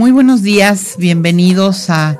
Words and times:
Muy 0.00 0.12
buenos 0.12 0.40
días, 0.40 0.94
bienvenidos 0.98 1.90
a 1.90 2.18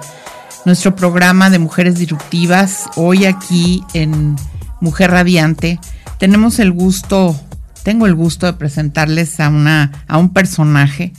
nuestro 0.66 0.94
programa 0.94 1.48
de 1.48 1.58
Mujeres 1.58 1.94
Disruptivas. 1.94 2.90
Hoy 2.94 3.24
aquí 3.24 3.82
en 3.94 4.36
Mujer 4.82 5.12
Radiante 5.12 5.80
tenemos 6.18 6.58
el 6.58 6.72
gusto, 6.72 7.40
tengo 7.82 8.04
el 8.04 8.14
gusto 8.14 8.44
de 8.44 8.52
presentarles 8.52 9.40
a 9.40 9.48
una, 9.48 10.04
a 10.08 10.18
un 10.18 10.34
personaje, 10.34 11.14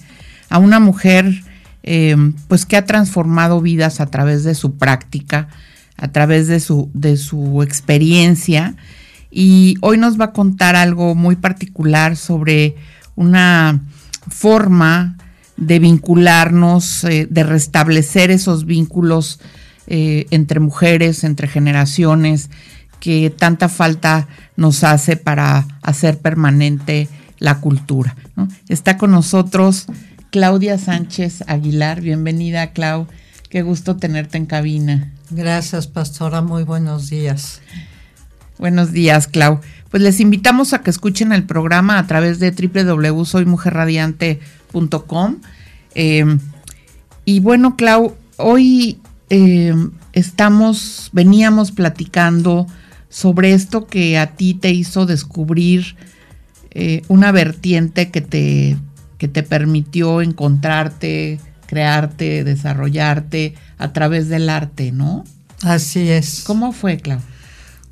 a 0.49 0.59
una 0.59 0.79
mujer, 0.79 1.43
eh, 1.81 2.15
pues 2.47 2.67
que 2.67 2.77
ha 2.77 2.85
transformado 2.85 3.59
vidas 3.59 3.99
a 3.99 4.05
través 4.05 4.43
de 4.43 4.53
su 4.53 4.75
práctica, 4.75 5.47
a 5.97 6.09
través 6.09 6.47
de 6.47 6.59
su, 6.59 6.91
de 6.93 7.17
su 7.17 7.63
experiencia. 7.63 8.75
Y 9.31 9.77
hoy 9.81 9.97
nos 9.97 10.21
va 10.21 10.25
a 10.25 10.31
contar 10.31 10.75
algo 10.75 11.15
muy 11.15 11.37
particular 11.37 12.15
sobre 12.17 12.75
una 13.15 13.81
forma 14.29 15.17
de 15.61 15.79
vincularnos, 15.79 17.03
eh, 17.03 17.27
de 17.29 17.43
restablecer 17.43 18.31
esos 18.31 18.65
vínculos 18.65 19.39
eh, 19.85 20.25
entre 20.31 20.59
mujeres, 20.59 21.23
entre 21.23 21.47
generaciones, 21.47 22.49
que 22.99 23.29
tanta 23.29 23.69
falta 23.69 24.27
nos 24.55 24.83
hace 24.83 25.17
para 25.17 25.67
hacer 25.83 26.17
permanente 26.17 27.07
la 27.37 27.59
cultura. 27.59 28.15
Está 28.69 28.97
con 28.97 29.11
nosotros 29.11 29.85
Claudia 30.31 30.79
Sánchez 30.79 31.43
Aguilar. 31.45 32.01
Bienvenida, 32.01 32.71
Clau. 32.71 33.05
Qué 33.49 33.61
gusto 33.61 33.97
tenerte 33.97 34.39
en 34.39 34.47
cabina. 34.47 35.11
Gracias, 35.29 35.85
pastora. 35.85 36.41
Muy 36.41 36.63
buenos 36.63 37.07
días. 37.09 37.61
Buenos 38.57 38.91
días, 38.91 39.27
Clau. 39.27 39.59
Pues 39.91 40.01
les 40.01 40.19
invitamos 40.19 40.73
a 40.73 40.81
que 40.81 40.89
escuchen 40.89 41.33
el 41.33 41.43
programa 41.43 41.99
a 41.99 42.07
través 42.07 42.39
de 42.39 42.49
www.soymujerradiante.com 42.51 44.60
eh, 45.95 46.25
y 47.25 47.39
bueno, 47.39 47.75
Clau, 47.75 48.15
hoy 48.37 48.99
eh, 49.29 49.73
estamos, 50.13 51.09
veníamos 51.13 51.71
platicando 51.71 52.67
sobre 53.09 53.53
esto 53.53 53.87
que 53.87 54.17
a 54.17 54.35
ti 54.35 54.53
te 54.53 54.71
hizo 54.71 55.05
descubrir 55.05 55.95
eh, 56.71 57.03
una 57.07 57.31
vertiente 57.31 58.09
que 58.09 58.21
te, 58.21 58.77
que 59.17 59.27
te 59.27 59.43
permitió 59.43 60.21
encontrarte, 60.21 61.39
crearte, 61.67 62.43
desarrollarte 62.43 63.55
a 63.77 63.91
través 63.93 64.29
del 64.29 64.49
arte, 64.49 64.91
¿no? 64.91 65.25
Así 65.61 66.09
es. 66.09 66.43
¿Cómo 66.45 66.71
fue, 66.71 66.97
Clau? 66.97 67.19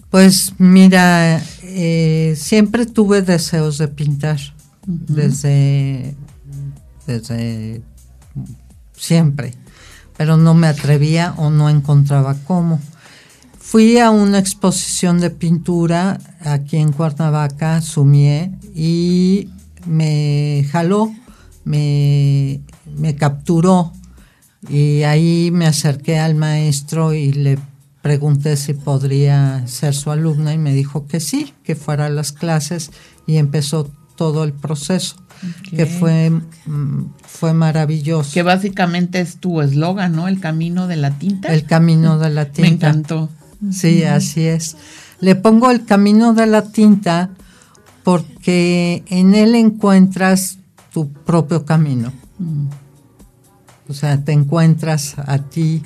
Pues 0.09 0.53
mira, 0.57 1.39
siempre 2.35 2.87
tuve 2.87 3.21
deseos 3.21 3.77
de 3.77 3.89
pintar 3.89 4.39
desde 4.87 6.15
desde 7.09 7.81
siempre, 8.95 9.53
pero 10.15 10.37
no 10.37 10.53
me 10.53 10.67
atrevía 10.67 11.33
o 11.37 11.49
no 11.49 11.69
encontraba 11.69 12.35
cómo. 12.45 12.79
Fui 13.57 13.97
a 13.99 14.11
una 14.11 14.39
exposición 14.39 15.19
de 15.19 15.29
pintura 15.29 16.19
aquí 16.41 16.77
en 16.77 16.91
Cuernavaca, 16.91 17.81
Sumié, 17.81 18.51
y 18.75 19.49
me 19.85 20.65
jaló, 20.71 21.13
me, 21.63 22.61
me 22.97 23.15
capturó. 23.15 23.93
Y 24.67 25.03
ahí 25.03 25.51
me 25.51 25.67
acerqué 25.67 26.19
al 26.19 26.35
maestro 26.35 27.13
y 27.13 27.31
le 27.31 27.57
pregunté 28.01 28.57
si 28.57 28.73
podría 28.73 29.65
ser 29.67 29.95
su 29.95 30.11
alumna 30.11 30.53
y 30.53 30.57
me 30.57 30.73
dijo 30.73 31.07
que 31.07 31.19
sí, 31.19 31.53
que 31.63 31.75
fuera 31.75 32.07
a 32.07 32.09
las 32.09 32.33
clases 32.33 32.91
y 33.25 33.37
empezó 33.37 33.89
todo 34.15 34.43
el 34.43 34.51
proceso 34.51 35.15
que 35.69 35.85
fue, 35.85 36.29
mm, 36.29 37.05
fue 37.21 37.53
maravilloso. 37.53 38.31
Que 38.33 38.43
básicamente 38.43 39.19
es 39.21 39.37
tu 39.37 39.61
eslogan, 39.61 40.13
¿no? 40.13 40.27
El 40.27 40.39
camino 40.39 40.87
de 40.87 40.95
la 40.95 41.11
tinta. 41.11 41.53
El 41.53 41.65
camino 41.65 42.17
de 42.17 42.29
la 42.29 42.45
tinta. 42.45 42.61
Me 42.61 42.75
encantó. 42.75 43.29
Sí, 43.71 44.03
así 44.03 44.45
es. 44.45 44.77
Le 45.19 45.35
pongo 45.35 45.69
el 45.71 45.85
camino 45.85 46.33
de 46.33 46.47
la 46.47 46.63
tinta 46.71 47.29
porque 48.03 49.03
en 49.07 49.35
él 49.35 49.55
encuentras 49.55 50.57
tu 50.93 51.11
propio 51.11 51.65
camino. 51.65 52.13
Mm. 52.37 52.67
O 53.89 53.93
sea, 53.93 54.23
te 54.23 54.31
encuentras 54.31 55.15
a 55.17 55.39
ti, 55.39 55.81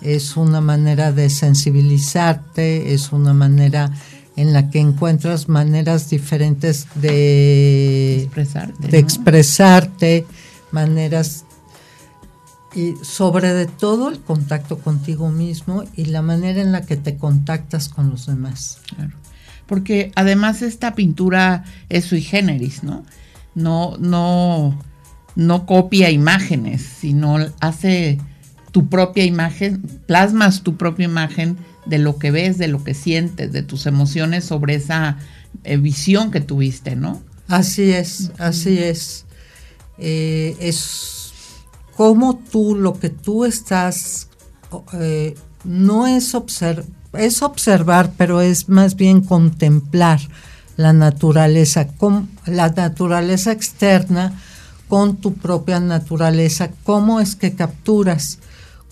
es 0.00 0.36
una 0.36 0.60
manera 0.60 1.12
de 1.12 1.30
sensibilizarte, 1.30 2.94
es 2.94 3.12
una 3.12 3.32
manera 3.34 3.92
en 4.36 4.52
la 4.52 4.70
que 4.70 4.80
encuentras 4.80 5.48
maneras 5.48 6.10
diferentes 6.10 6.86
de 6.94 8.22
expresarte, 8.22 8.88
de 8.88 8.98
expresarte 8.98 10.26
maneras 10.72 11.44
y 12.74 12.94
sobre 13.02 13.66
todo 13.66 14.08
el 14.08 14.20
contacto 14.20 14.78
contigo 14.78 15.30
mismo 15.30 15.84
y 15.94 16.06
la 16.06 16.22
manera 16.22 16.60
en 16.60 16.72
la 16.72 16.82
que 16.82 16.96
te 16.96 17.16
contactas 17.16 17.88
con 17.88 18.10
los 18.10 18.26
demás. 18.26 18.80
Claro. 18.94 19.12
Porque 19.66 20.12
además 20.16 20.60
esta 20.62 20.94
pintura 20.94 21.64
es 21.88 22.06
sui 22.06 22.20
generis, 22.20 22.82
¿no? 22.82 23.04
No, 23.54 23.96
no, 23.98 24.76
no 25.36 25.66
copia 25.66 26.10
imágenes, 26.10 26.82
sino 26.82 27.36
hace 27.60 28.18
tu 28.72 28.88
propia 28.88 29.24
imagen, 29.24 29.80
plasmas 30.06 30.62
tu 30.62 30.76
propia 30.76 31.04
imagen 31.04 31.56
de 31.86 31.98
lo 31.98 32.18
que 32.18 32.30
ves, 32.30 32.58
de 32.58 32.68
lo 32.68 32.82
que 32.82 32.94
sientes, 32.94 33.52
de 33.52 33.62
tus 33.62 33.86
emociones 33.86 34.44
sobre 34.44 34.74
esa 34.74 35.18
eh, 35.64 35.76
visión 35.76 36.30
que 36.30 36.40
tuviste, 36.40 36.96
¿no? 36.96 37.22
Así 37.48 37.92
es, 37.92 38.30
así 38.38 38.78
es. 38.78 39.26
Eh, 39.98 40.56
es 40.60 41.32
como 41.96 42.36
tú, 42.36 42.74
lo 42.74 42.98
que 42.98 43.10
tú 43.10 43.44
estás, 43.44 44.28
eh, 44.94 45.34
no 45.64 46.06
es, 46.06 46.34
observar, 46.34 46.86
es 47.12 47.42
observar, 47.42 48.12
pero 48.16 48.40
es 48.40 48.68
más 48.68 48.96
bien 48.96 49.20
contemplar 49.20 50.20
la 50.76 50.92
naturaleza, 50.92 51.86
con, 51.88 52.28
la 52.46 52.70
naturaleza 52.70 53.52
externa 53.52 54.32
con 54.88 55.16
tu 55.16 55.34
propia 55.34 55.80
naturaleza, 55.80 56.70
cómo 56.82 57.20
es 57.20 57.36
que 57.36 57.54
capturas. 57.54 58.38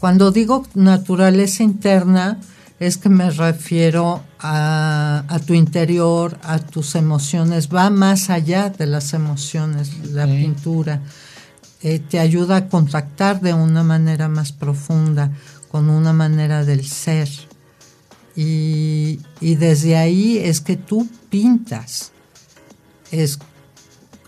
Cuando 0.00 0.32
digo 0.32 0.66
naturaleza 0.74 1.62
interna, 1.62 2.40
es 2.82 2.96
que 2.96 3.08
me 3.08 3.30
refiero 3.30 4.24
a, 4.40 5.40
tu 5.46 5.54
interior, 5.54 6.36
a 6.42 6.58
tus 6.58 6.96
emociones, 6.96 7.68
va 7.72 7.90
más 7.90 8.28
allá 8.28 8.70
de 8.70 8.86
las 8.86 9.14
emociones, 9.14 10.10
la 10.10 10.26
pintura. 10.26 11.00
Eh, 11.80 12.00
te 12.00 12.18
ayuda 12.18 12.56
a 12.56 12.68
contactar 12.68 13.40
de 13.40 13.54
una 13.54 13.84
manera 13.84 14.26
más 14.26 14.50
profunda, 14.50 15.30
con 15.70 15.90
una 15.90 16.12
manera 16.12 16.64
del 16.64 16.84
ser. 16.84 17.28
Y, 18.34 19.20
y 19.40 19.54
desde 19.54 19.96
ahí 19.96 20.38
es 20.38 20.60
que 20.60 20.76
tú 20.76 21.08
pintas. 21.30 22.10
Es 23.12 23.38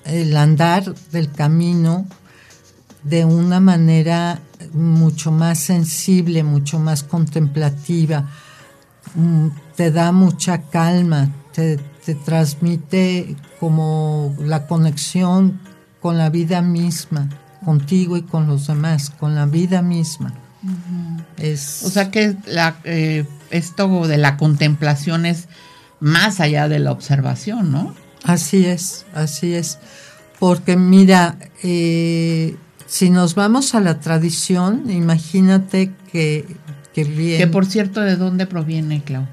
el 0.05 0.37
andar 0.37 0.95
del 1.11 1.33
camino 1.33 2.07
de 3.03 3.25
una 3.25 3.59
manera 3.59 4.41
mucho 4.73 5.33
más 5.33 5.59
sensible, 5.59 6.45
mucho 6.45 6.79
más 6.79 7.03
contemplativa, 7.03 8.31
te 9.77 9.91
da 9.91 10.13
mucha 10.13 10.63
calma, 10.63 11.31
te, 11.53 11.79
transmite 12.25 13.37
como 13.61 14.37
la 14.41 14.67
conexión 14.67 15.61
con 16.01 16.19
la 16.19 16.29
vida 16.29 16.61
misma, 16.61 17.29
contigo 17.65 18.17
y 18.17 18.23
con 18.23 18.47
los 18.47 18.67
demás, 18.67 19.11
con 19.11 19.35
la 19.35 19.47
vida 19.47 19.81
misma. 19.83 20.35
es, 21.39 21.83
o 21.85 21.91
sea 21.91 22.11
que 22.11 22.37
la, 22.47 22.77
eh, 22.85 23.27
esto 23.51 24.07
de 24.07 24.19
la 24.19 24.37
contemplación 24.37 25.25
es 25.27 25.49
más 26.01 26.41
allá 26.41 26.69
de 26.69 26.79
la 26.79 26.93
observación, 26.93 27.73
¿no? 27.73 27.95
Así 28.25 28.67
es, 28.67 29.07
así 29.15 29.55
es. 29.55 29.79
Porque 30.39 30.77
mira, 30.77 31.39
eh, 31.63 32.57
si 32.87 33.11
nos 33.11 33.35
vamos 33.35 33.75
a 33.75 33.81
la 33.81 34.01
tradición, 34.01 34.91
imagínate 34.91 35.93
que, 36.11 36.57
que 36.95 37.05
bien... 37.05 37.39
Que 37.39 37.47
por 37.47 37.67
cierto, 37.67 38.01
¿de 38.01 38.17
dónde 38.17 38.47
proviene, 38.47 39.03
Clau? 39.03 39.27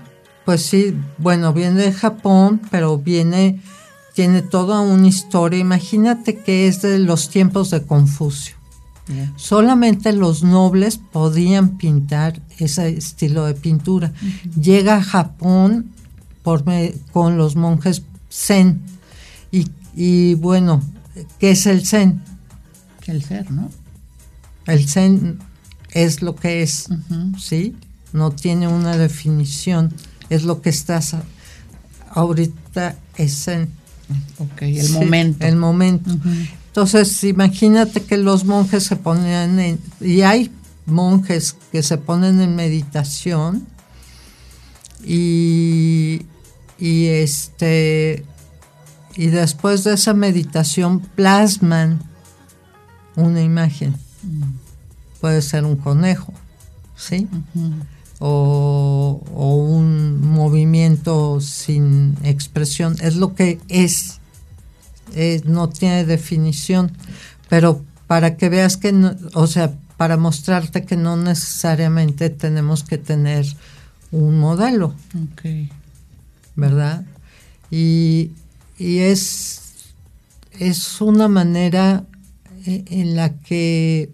Pues 0.46 0.64
sí, 0.64 0.96
bueno, 1.18 1.54
viene 1.54 1.82
de 1.82 1.94
Japón, 1.94 2.60
pero 2.72 2.98
viene, 2.98 3.62
tiene 4.14 4.42
toda 4.42 4.82
una 4.82 5.08
historia. 5.08 5.60
Imagínate 5.60 6.40
que 6.40 6.68
es 6.68 6.82
de 6.82 7.00
los 7.00 7.30
tiempos 7.30 7.70
de 7.70 7.84
Confucio. 7.84 8.56
Solamente 9.36 10.14
los 10.14 10.42
nobles 10.42 10.98
podían 10.98 11.78
pintar 11.78 12.42
ese 12.60 12.90
estilo 12.90 13.46
de 13.46 13.54
pintura. 13.54 14.14
Llega 14.60 14.96
a 14.96 15.04
Japón 15.04 15.92
por 16.44 16.64
con 17.12 17.38
los 17.38 17.56
monjes 17.56 18.04
Zen. 18.32 18.82
Y, 19.52 19.68
y, 19.96 20.36
bueno, 20.36 20.82
¿qué 21.40 21.52
es 21.52 21.66
el 21.66 21.86
Zen? 21.86 22.22
El 23.06 23.22
ser, 23.24 23.52
¿no? 23.52 23.70
El 24.66 24.88
Zen 24.88 25.40
es 25.92 26.22
lo 26.22 26.36
que 26.36 26.62
es, 26.64 26.88
¿sí? 27.40 27.76
No 28.14 28.32
tiene 28.32 28.68
una 28.68 28.98
definición 28.98 29.94
es 30.32 30.44
lo 30.44 30.62
que 30.62 30.70
estás 30.70 31.16
ahorita 32.10 32.96
es 33.18 33.48
en 33.50 33.70
el 34.62 34.90
momento. 34.92 35.46
El 35.46 35.56
momento. 35.58 36.10
Entonces, 36.68 37.24
imagínate 37.26 38.02
que 38.02 38.16
los 38.16 38.46
monjes 38.46 38.84
se 38.84 38.96
ponen 38.96 39.60
en, 39.60 39.80
y 40.00 40.22
hay 40.22 40.50
monjes 40.86 41.58
que 41.72 41.84
se 41.84 41.98
ponen 41.98 42.40
en 42.40 42.56
meditación 42.56 43.68
y, 45.06 46.22
y 46.80 47.08
este 47.08 48.26
y 49.18 49.28
después 49.28 49.84
de 49.84 49.96
esa 49.96 50.14
meditación 50.14 51.02
plasman 51.02 52.02
una 53.18 53.42
imagen. 53.42 53.96
Mm. 54.24 54.71
Puede 55.22 55.42
ser 55.42 55.64
un 55.64 55.78
conejo, 55.78 56.34
¿sí? 56.96 57.30
o, 58.24 59.20
un 59.76 60.22
movimiento 60.22 61.42
sin 61.42 62.16
expresión, 62.24 62.96
es 63.02 63.16
lo 63.16 63.34
que 63.34 63.60
es, 63.68 64.20
no 65.46 65.70
tiene 65.70 66.06
definición, 66.06 66.92
pero 67.50 67.84
para 68.06 68.38
que 68.38 68.50
veas 68.50 68.78
que, 68.78 68.94
o 69.34 69.48
sea, 69.48 69.74
para 69.98 70.18
mostrarte 70.18 70.86
que 70.86 70.98
no 70.98 71.18
necesariamente 71.18 72.30
tenemos 72.30 72.84
que 72.84 73.00
tener 73.00 73.46
un 74.12 74.40
modelo, 74.40 74.94
¿verdad? 76.56 77.04
Y, 77.72 78.32
y 78.78 79.00
es, 79.00 79.62
es 80.60 81.02
una 81.02 81.28
manera 81.28 82.04
eh, 82.68 82.84
en 82.88 83.16
la 83.16 83.34
que 83.34 84.12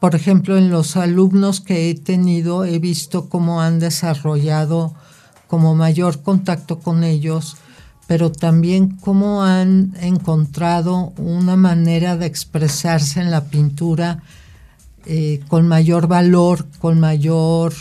por 0.00 0.14
ejemplo, 0.14 0.58
en 0.58 0.70
los 0.70 0.96
alumnos 0.96 1.60
que 1.60 1.90
he 1.90 1.94
tenido, 1.94 2.64
he 2.64 2.78
visto 2.78 3.28
cómo 3.28 3.62
han 3.62 3.78
desarrollado 3.78 4.94
como 5.46 5.74
mayor 5.74 6.22
contacto 6.22 6.80
con 6.80 7.02
ellos, 7.02 7.56
pero 8.06 8.30
también 8.30 8.96
cómo 8.98 9.42
han 9.42 9.94
encontrado 10.00 11.12
una 11.16 11.56
manera 11.56 12.16
de 12.16 12.26
expresarse 12.26 13.20
en 13.20 13.30
la 13.30 13.44
pintura 13.44 14.22
eh, 15.06 15.40
con 15.48 15.66
mayor 15.66 16.08
valor, 16.08 16.66
con 16.78 17.00
mayor, 17.00 17.72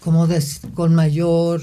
¿cómo 0.00 0.26
con 0.74 0.94
mayor 0.94 1.62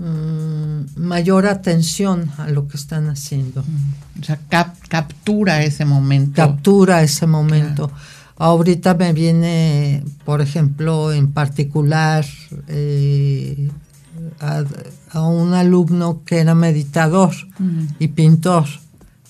Mm, 0.00 0.96
mayor 0.96 1.46
atención 1.46 2.30
a 2.38 2.48
lo 2.48 2.66
que 2.66 2.78
están 2.78 3.10
haciendo. 3.10 3.62
Mm. 3.62 4.20
O 4.20 4.24
sea, 4.24 4.40
captura 4.88 5.62
ese 5.62 5.84
momento. 5.84 6.36
Captura 6.36 7.02
ese 7.02 7.26
momento. 7.26 7.92
Ahorita 8.38 8.94
me 8.94 9.12
viene, 9.12 10.02
por 10.24 10.40
ejemplo, 10.40 11.12
en 11.12 11.32
particular 11.32 12.24
eh, 12.68 13.70
a, 14.40 15.20
un 15.20 15.52
alumno 15.52 16.22
que 16.24 16.38
era 16.38 16.54
meditador 16.54 17.34
mm. 17.58 17.84
y 17.98 18.08
pintor, 18.08 18.64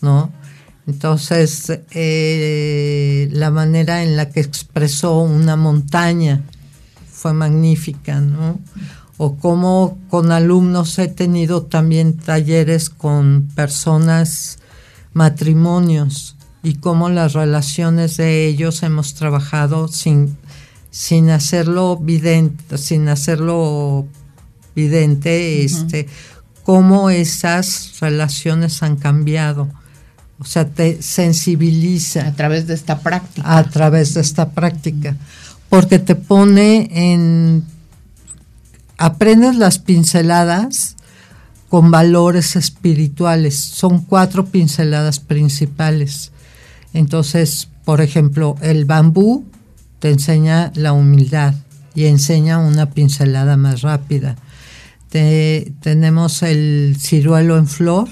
¿no? 0.03 0.31
Entonces, 0.87 1.81
eh, 1.91 3.29
la 3.33 3.51
manera 3.51 4.05
en 4.05 4.17
la 4.17 4.31
que 4.31 4.39
expresó 4.39 5.19
una 5.19 5.57
montaña 5.57 6.43
fue 7.11 7.33
magnífica, 7.33 8.21
¿no? 8.21 8.61
O 9.23 9.37
cómo 9.37 9.99
con 10.09 10.33
alumnos 10.33 10.99
he 10.99 11.07
tenido 11.07 11.65
también 11.65 12.17
talleres 12.17 12.89
con 12.89 13.51
personas, 13.55 14.59
matrimonios, 15.13 16.39
y 16.63 16.77
cómo 16.77 17.11
las 17.11 17.35
relaciones 17.35 18.17
de 18.17 18.47
ellos 18.47 18.83
hemos 18.83 19.13
trabajado 19.13 19.89
sin, 19.89 20.39
sin 20.91 21.29
hacerlo 21.29 21.99
vidente, 21.99 22.79
sin 22.79 23.11
hacerlo 23.11 24.07
vidente, 24.75 25.65
este, 25.65 26.09
cómo 26.63 27.11
esas 27.11 28.01
relaciones 28.01 28.83
han 28.83 28.97
cambiado. 28.97 29.69
O 30.39 30.47
sea, 30.47 30.67
te 30.67 31.03
sensibiliza. 31.03 32.27
A 32.27 32.33
través 32.33 32.67
de 32.67 32.73
esta 32.73 33.01
práctica. 33.01 33.59
A 33.59 33.65
través 33.65 34.15
de 34.15 34.23
esta 34.23 34.53
práctica. 34.53 35.15
Porque 35.69 35.99
te 35.99 36.15
pone 36.15 36.89
en 36.91 37.67
aprendes 39.01 39.57
las 39.57 39.79
pinceladas 39.79 40.95
con 41.71 41.91
valores 41.91 42.55
espirituales. 42.55 43.59
Son 43.59 44.03
cuatro 44.03 44.45
pinceladas 44.47 45.21
principales. 45.21 46.33
Entonces, 46.93 47.69
por 47.87 48.03
ejemplo, 48.03 48.57
el 48.61 48.85
bambú 48.85 49.47
te 50.01 50.11
enseña 50.11 50.71
la 50.75 50.93
humildad 50.93 51.55
y 51.95 52.07
enseña 52.07 52.59
una 52.59 52.91
pincelada 52.91 53.57
más 53.57 53.81
rápida. 53.81 54.37
tenemos 55.11 56.43
el 56.43 56.97
ciruelo 57.01 57.57
en 57.57 57.67
flor, 57.67 58.09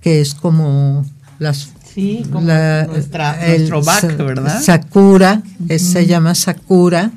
que 0.00 0.20
es 0.20 0.34
como 0.34 1.06
las 1.38 1.70
Sí, 1.94 2.24
como 2.30 2.46
nuestro 2.46 3.82
back, 3.82 4.16
¿verdad? 4.16 4.62
Sakura, 4.62 5.42
se 5.68 6.06
llama 6.06 6.34
Sakura, 6.36 7.10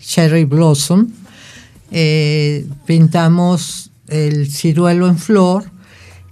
Cherry 0.00 0.44
Blossom 0.44 1.08
eh, 1.90 2.66
pintamos 2.84 3.90
el 4.08 4.50
ciruelo 4.50 5.08
en 5.08 5.18
flor, 5.18 5.70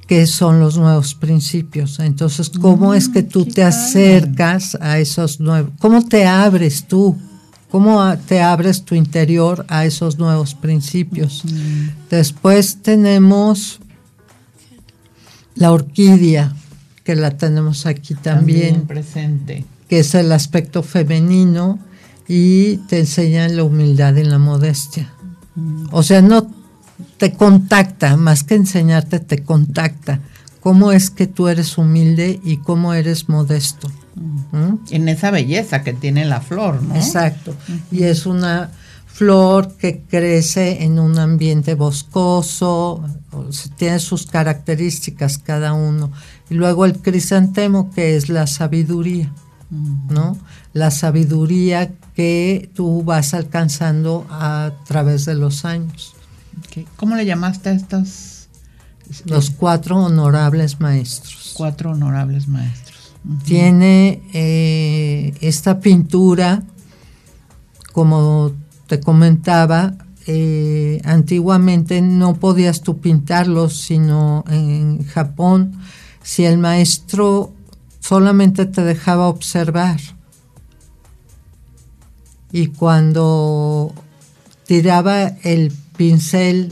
que 0.06 0.26
son 0.26 0.61
los 0.61 0.76
nuevos 0.76 1.14
principios. 1.14 1.99
Entonces, 1.99 2.50
¿cómo 2.50 2.94
es 2.94 3.08
que 3.08 3.23
tú 3.23 3.46
te 3.46 3.62
acercas 3.62 4.76
a 4.80 4.99
esos 4.99 5.40
nuevos? 5.40 5.73
¿Cómo 5.78 6.04
te 6.06 6.26
abres 6.26 6.87
tú? 6.87 7.16
¿Cómo 7.70 8.16
te 8.28 8.40
abres 8.40 8.84
tu 8.84 8.94
interior 8.94 9.64
a 9.68 9.84
esos 9.84 10.18
nuevos 10.18 10.54
principios? 10.54 11.42
Después 12.08 12.82
tenemos 12.82 13.80
la 15.56 15.73
orquídea, 15.73 16.54
que 17.02 17.16
la 17.16 17.37
tenemos 17.37 17.87
aquí 17.87 18.14
también, 18.14 18.61
también 18.61 18.87
presente. 18.87 19.64
Que 19.88 20.00
es 20.00 20.14
el 20.14 20.32
aspecto 20.32 20.82
femenino 20.82 21.78
y 22.28 22.76
te 22.88 23.00
enseñan 23.00 23.56
la 23.56 23.64
humildad 23.64 24.14
y 24.16 24.25
la 24.25 24.38
modestia. 24.38 25.12
O 25.90 26.02
sea, 26.02 26.23
no 26.23 26.46
te 27.18 27.32
contacta, 27.32 28.16
más 28.16 28.44
que 28.44 28.54
enseñarte, 28.54 29.20
te 29.20 29.42
contacta. 29.42 30.20
Cómo 30.61 30.92
es 30.92 31.11
que 31.11 31.26
tú 31.26 31.49
eres 31.49 31.76
humilde 31.76 32.40
y 32.42 32.56
cómo 32.58 32.94
eres 32.94 33.28
modesto. 33.28 33.90
¿Mm? 34.52 34.75
En 34.90 35.08
esa 35.08 35.30
belleza 35.30 35.82
que 35.82 35.92
tiene 35.92 36.25
la 36.25 36.40
flor, 36.40 36.82
¿no? 36.82 36.94
Exacto. 36.94 37.54
Y 37.90 38.04
es 38.04 38.26
una 38.26 38.70
flor 39.06 39.76
que 39.76 40.02
crece 40.08 40.82
en 40.82 40.99
un 40.99 41.18
ambiente 41.18 41.75
boscoso, 41.75 43.04
tiene 43.76 44.00
sus 44.00 44.26
características 44.26 45.38
cada 45.38 45.73
uno. 45.73 46.11
Y 46.50 46.54
luego 46.54 46.84
el 46.84 46.99
crisantemo, 46.99 47.92
que 47.92 48.16
es 48.16 48.28
la 48.28 48.46
sabiduría, 48.46 49.32
¿no? 50.08 50.37
La 50.74 50.90
sabiduría 50.90 51.92
que 52.14 52.70
tú 52.74 53.02
vas 53.02 53.32
alcanzando 53.32 54.26
a 54.28 54.72
través 54.86 55.24
de 55.24 55.34
los 55.34 55.64
años. 55.64 56.14
¿Cómo 56.96 57.16
le 57.16 57.24
llamaste 57.24 57.70
a 57.70 57.72
estos? 57.72 58.48
Los 59.26 59.50
cuatro 59.50 59.98
honorables 60.04 60.80
maestros. 60.80 61.54
Cuatro 61.56 61.92
honorables 61.92 62.48
maestros. 62.48 63.14
Tiene 63.44 64.22
eh, 64.34 65.34
esta 65.40 65.80
pintura, 65.80 66.62
como 67.92 68.52
te 68.86 69.00
comentaba, 69.00 69.94
eh, 70.26 71.00
antiguamente 71.04 72.00
no 72.02 72.34
podías 72.34 72.80
tú 72.82 72.98
pintarlos, 72.98 73.78
sino 73.80 74.44
en 74.48 75.04
Japón, 75.06 75.72
si 76.22 76.44
el 76.44 76.58
maestro 76.58 77.52
solamente 78.00 78.66
te 78.66 78.82
dejaba 78.82 79.28
observar. 79.28 80.00
Y 82.54 82.68
cuando 82.68 83.92
tiraba 84.64 85.26
el 85.42 85.73
pincel 85.96 86.70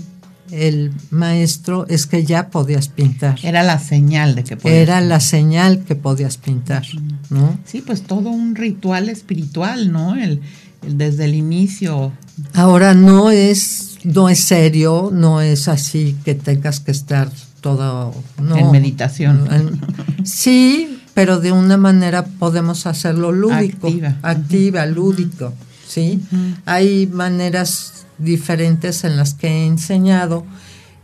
el 0.53 0.93
maestro 1.11 1.87
es 1.89 2.07
que 2.07 2.25
ya 2.25 2.51
podías 2.51 2.87
pintar. 2.87 3.37
Era 3.43 3.65
la 3.65 3.81
señal 3.81 4.37
de 4.37 4.45
que 4.45 4.57
podías 4.57 4.79
Era 4.79 5.01
la 5.01 5.19
señal 5.19 5.81
que 5.81 5.97
podías 5.97 6.37
pintar, 6.37 6.85
¿no? 7.31 7.59
Sí, 7.65 7.83
pues 7.85 8.03
todo 8.03 8.31
un 8.31 8.55
ritual 8.55 9.09
espiritual, 9.09 9.91
¿no? 9.91 10.15
El, 10.15 10.41
desde 10.87 11.25
el 11.25 11.35
inicio. 11.35 12.13
Ahora 12.55 12.95
no 12.95 13.33
es, 13.33 13.99
no 14.05 14.29
es 14.29 14.39
serio, 14.39 15.11
no 15.13 15.41
es 15.41 15.67
así 15.67 16.17
que 16.25 16.37
tengas 16.37 16.79
que 16.79 16.93
estar 16.93 17.29
todo 17.61 18.15
en 18.39 18.71
meditación. 18.71 19.81
sí, 20.23 21.01
pero 21.15 21.41
de 21.41 21.51
una 21.51 21.77
manera 21.77 22.25
podemos 22.25 22.87
hacerlo 22.87 23.33
lúdico, 23.33 23.89
activa, 23.89 24.17
activa 24.23 24.87
lúdico, 24.87 25.53
¿sí? 25.93 26.23
Hay 26.65 27.07
maneras 27.07 28.07
diferentes 28.19 29.05
en 29.05 29.17
las 29.17 29.35
que 29.35 29.49
he 29.49 29.67
enseñado 29.67 30.45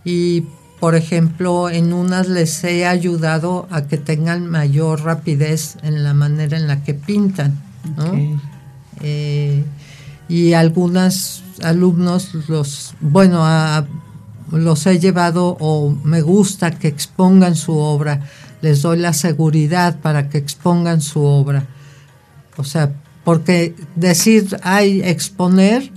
y 0.04 0.44
por 0.80 0.94
ejemplo 0.94 1.68
en 1.68 1.92
unas 1.92 2.28
les 2.28 2.64
he 2.64 2.86
ayudado 2.86 3.66
a 3.70 3.82
que 3.82 3.98
tengan 3.98 4.46
mayor 4.46 5.02
rapidez 5.02 5.76
en 5.82 6.04
la 6.04 6.14
manera 6.14 6.56
en 6.56 6.68
la 6.68 6.84
que 6.84 6.94
pintan 6.94 7.60
eh, 9.00 9.64
y 10.28 10.52
algunos 10.52 11.42
alumnos 11.62 12.34
los 12.48 12.94
bueno 13.00 13.44
los 14.52 14.86
he 14.86 14.98
llevado 14.98 15.56
o 15.60 15.90
me 16.04 16.22
gusta 16.22 16.70
que 16.70 16.88
expongan 16.88 17.56
su 17.56 17.76
obra 17.76 18.22
les 18.60 18.82
doy 18.82 18.98
la 18.98 19.12
seguridad 19.12 20.00
para 20.00 20.28
que 20.28 20.38
expongan 20.38 21.00
su 21.00 21.22
obra. 21.22 21.64
O 22.56 22.64
sea 22.64 22.92
porque 23.28 23.74
decir 23.94 24.56
ay 24.62 25.02
exponer 25.04 25.92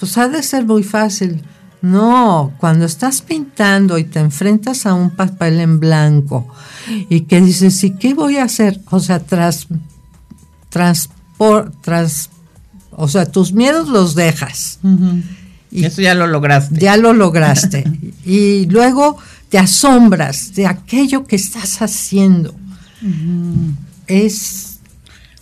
pues 0.00 0.18
ha 0.18 0.28
de 0.28 0.42
ser 0.42 0.66
muy 0.66 0.82
fácil. 0.82 1.40
No, 1.80 2.54
cuando 2.58 2.86
estás 2.86 3.22
pintando 3.22 3.98
y 3.98 4.02
te 4.02 4.18
enfrentas 4.18 4.84
a 4.84 4.92
un 4.94 5.10
papel 5.10 5.60
en 5.60 5.78
blanco 5.78 6.52
y 7.08 7.20
que 7.20 7.40
dices, 7.40 7.84
¿y 7.84 7.92
qué 7.92 8.14
voy 8.14 8.38
a 8.38 8.42
hacer? 8.42 8.80
O 8.90 8.98
sea, 8.98 9.20
tras, 9.20 9.68
tras, 10.70 11.08
tras 11.82 12.30
o 12.90 13.06
sea, 13.06 13.26
tus 13.26 13.52
miedos 13.52 13.88
los 13.88 14.16
dejas. 14.16 14.80
y 15.70 15.84
Eso 15.84 16.02
ya 16.02 16.16
lo 16.16 16.26
lograste. 16.26 16.80
Ya 16.80 16.96
lo 16.96 17.12
lograste. 17.12 17.84
y 18.24 18.66
luego 18.66 19.18
te 19.50 19.58
asombras 19.58 20.52
de 20.56 20.66
aquello 20.66 21.26
que 21.26 21.36
estás 21.36 21.80
haciendo. 21.80 22.52
Es 24.08 24.71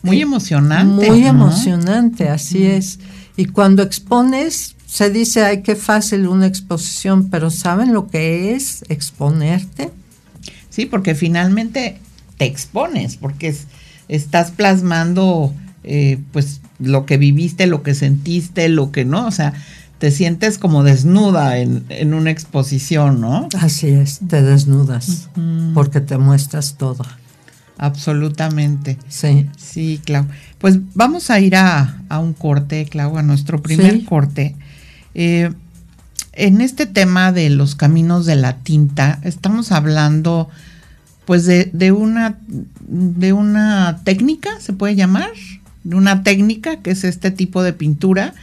muy 0.02 0.20
emocionante. 0.20 1.10
Muy 1.10 1.24
emocionante, 1.24 2.28
así 2.28 2.64
es. 2.64 2.98
Y 3.36 3.46
cuando 3.46 3.82
expones, 3.82 4.76
se 4.86 5.10
dice, 5.10 5.44
ay, 5.44 5.62
qué 5.62 5.76
fácil 5.76 6.26
una 6.26 6.46
exposición, 6.46 7.30
pero 7.30 7.50
¿saben 7.50 7.92
lo 7.92 8.08
que 8.08 8.54
es 8.54 8.84
exponerte? 8.88 9.90
Sí, 10.68 10.86
porque 10.86 11.14
finalmente 11.14 11.98
te 12.38 12.46
expones, 12.46 13.16
porque 13.16 13.54
estás 14.08 14.50
plasmando 14.50 15.54
eh, 15.84 16.18
pues 16.32 16.60
lo 16.78 17.06
que 17.06 17.16
viviste, 17.16 17.66
lo 17.66 17.82
que 17.82 17.94
sentiste, 17.94 18.68
lo 18.68 18.90
que 18.92 19.04
no, 19.04 19.26
o 19.26 19.30
sea, 19.30 19.54
te 19.98 20.10
sientes 20.10 20.58
como 20.58 20.82
desnuda 20.82 21.58
en, 21.58 22.14
una 22.14 22.30
exposición, 22.30 23.20
¿no? 23.20 23.48
Así 23.58 23.88
es, 23.88 24.20
te 24.28 24.42
desnudas, 24.42 25.28
porque 25.74 26.00
te 26.00 26.16
muestras 26.16 26.76
todo. 26.78 27.04
Absolutamente. 27.80 28.98
Sí. 29.08 29.46
Sí, 29.56 30.00
Clau. 30.04 30.26
Pues 30.58 30.78
vamos 30.94 31.30
a 31.30 31.40
ir 31.40 31.56
a, 31.56 32.02
un 32.20 32.34
corte, 32.34 32.84
Clau, 32.84 33.16
a 33.16 33.22
nuestro 33.22 33.62
primer 33.62 34.04
corte. 34.04 34.54
Eh, 35.14 35.50
en 36.34 36.60
este 36.60 36.84
tema 36.84 37.32
de 37.32 37.48
los 37.48 37.76
caminos 37.76 38.26
de 38.26 38.36
la 38.36 38.58
tinta, 38.58 39.18
estamos 39.24 39.72
hablando 39.72 40.50
pues 41.24 41.46
de, 41.46 41.70
de, 41.72 41.90
una, 41.90 42.36
de 42.86 43.32
una 43.32 44.02
técnica, 44.04 44.60
se 44.60 44.74
puede 44.74 44.94
llamar, 44.94 45.30
de 45.82 45.96
una 45.96 46.22
técnica 46.22 46.82
que 46.82 46.90
es 46.90 47.02
este 47.04 47.30
tipo 47.30 47.62
de 47.62 47.72
pintura, 47.72 48.34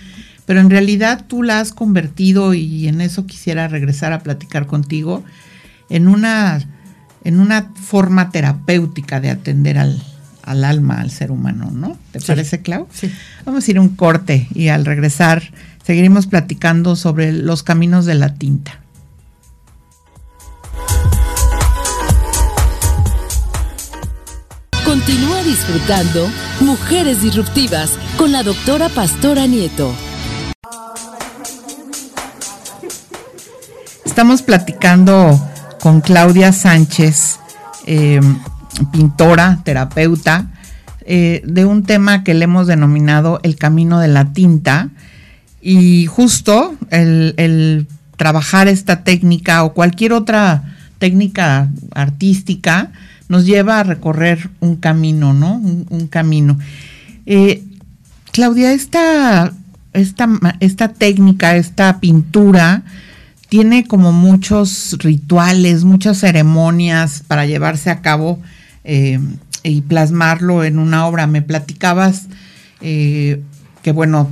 pero 0.48 0.62
en 0.62 0.72
realidad 0.72 1.26
tú 1.28 1.44
la 1.44 1.60
has 1.60 1.74
convertido, 1.74 2.56
y 2.56 2.88
en 2.88 3.02
eso 3.02 3.28
quisiera 3.28 3.68
regresar 3.68 4.14
a 4.14 4.24
platicar 4.24 4.66
contigo, 4.66 5.24
en 5.90 6.08
una 6.08 6.66
en 7.28 7.42
una 7.42 7.74
forma 7.76 8.32
terapéutica 8.32 9.20
de 9.20 9.30
atender 9.30 9.78
al, 9.78 10.02
alma, 10.64 11.02
al 11.02 11.12
ser 11.12 11.30
humano, 11.30 11.70
¿no? 11.74 11.98
¿Te 12.14 12.22
parece, 12.22 12.62
Clau? 12.62 12.88
Sí. 12.90 13.12
Vamos 13.46 13.68
a 13.68 13.72
ir 13.72 13.78
a 13.80 13.82
un 13.82 13.90
corte 13.90 14.48
y 14.56 14.70
al 14.70 14.86
regresar 14.86 15.44
seguiremos 15.86 16.26
platicando 16.26 16.96
sobre 16.96 17.34
los 17.34 17.64
caminos 17.64 18.06
de 18.06 18.16
la 18.16 18.36
tinta. 18.36 18.80
Continúa 24.86 25.44
disfrutando 25.44 26.30
Mujeres 26.62 27.22
Disruptivas 27.22 27.92
con 28.18 28.32
la 28.32 28.42
doctora 28.42 28.88
Pastora 28.88 29.48
Nieto. 29.48 29.94
Estamos 34.06 34.42
platicando 34.42 35.38
con 35.88 36.02
Claudia 36.02 36.52
Sánchez, 36.52 37.40
eh, 37.86 38.20
pintora, 38.92 39.62
terapeuta, 39.64 40.48
eh, 41.06 41.42
de 41.46 41.64
un 41.64 41.84
tema 41.84 42.26
que 42.26 42.34
le 42.34 42.44
hemos 42.44 42.68
denominado 42.68 43.40
el 43.44 43.56
camino 43.56 44.02
de 44.02 44.10
la 44.10 44.34
tinta. 44.34 44.90
Y 45.62 46.06
justo 46.08 46.76
el, 46.90 47.88
trabajar 48.18 48.68
esta 48.68 49.06
técnica 49.06 49.64
o 49.64 49.74
cualquier 49.74 50.12
otra 50.12 50.76
técnica 51.00 51.70
artística 51.96 52.92
nos 53.30 53.46
lleva 53.46 53.80
a 53.80 53.84
recorrer 53.84 54.50
un 54.60 54.76
camino, 54.76 55.32
¿no? 55.32 55.54
Un, 55.54 56.08
camino. 56.10 56.60
Eh, 57.26 57.64
Claudia, 58.34 58.74
esta, 58.74 59.54
esta, 59.94 60.28
esta 60.60 60.90
técnica, 60.90 61.56
esta 61.56 62.02
pintura, 62.02 62.84
tiene 63.50 63.88
como 63.88 64.12
muchos 64.12 64.98
rituales, 65.00 65.84
muchas 65.84 66.20
ceremonias 66.20 67.24
para 67.28 67.46
llevarse 67.46 67.90
a 67.90 68.02
cabo 68.02 68.42
eh, 68.84 69.20
y 69.64 69.82
plasmarlo 69.82 70.64
en 70.64 70.80
una 70.80 71.06
obra. 71.06 71.28
Me 71.28 71.42
platicabas 71.42 72.28
eh, 72.82 73.42
que, 73.84 73.92
bueno, 73.92 74.30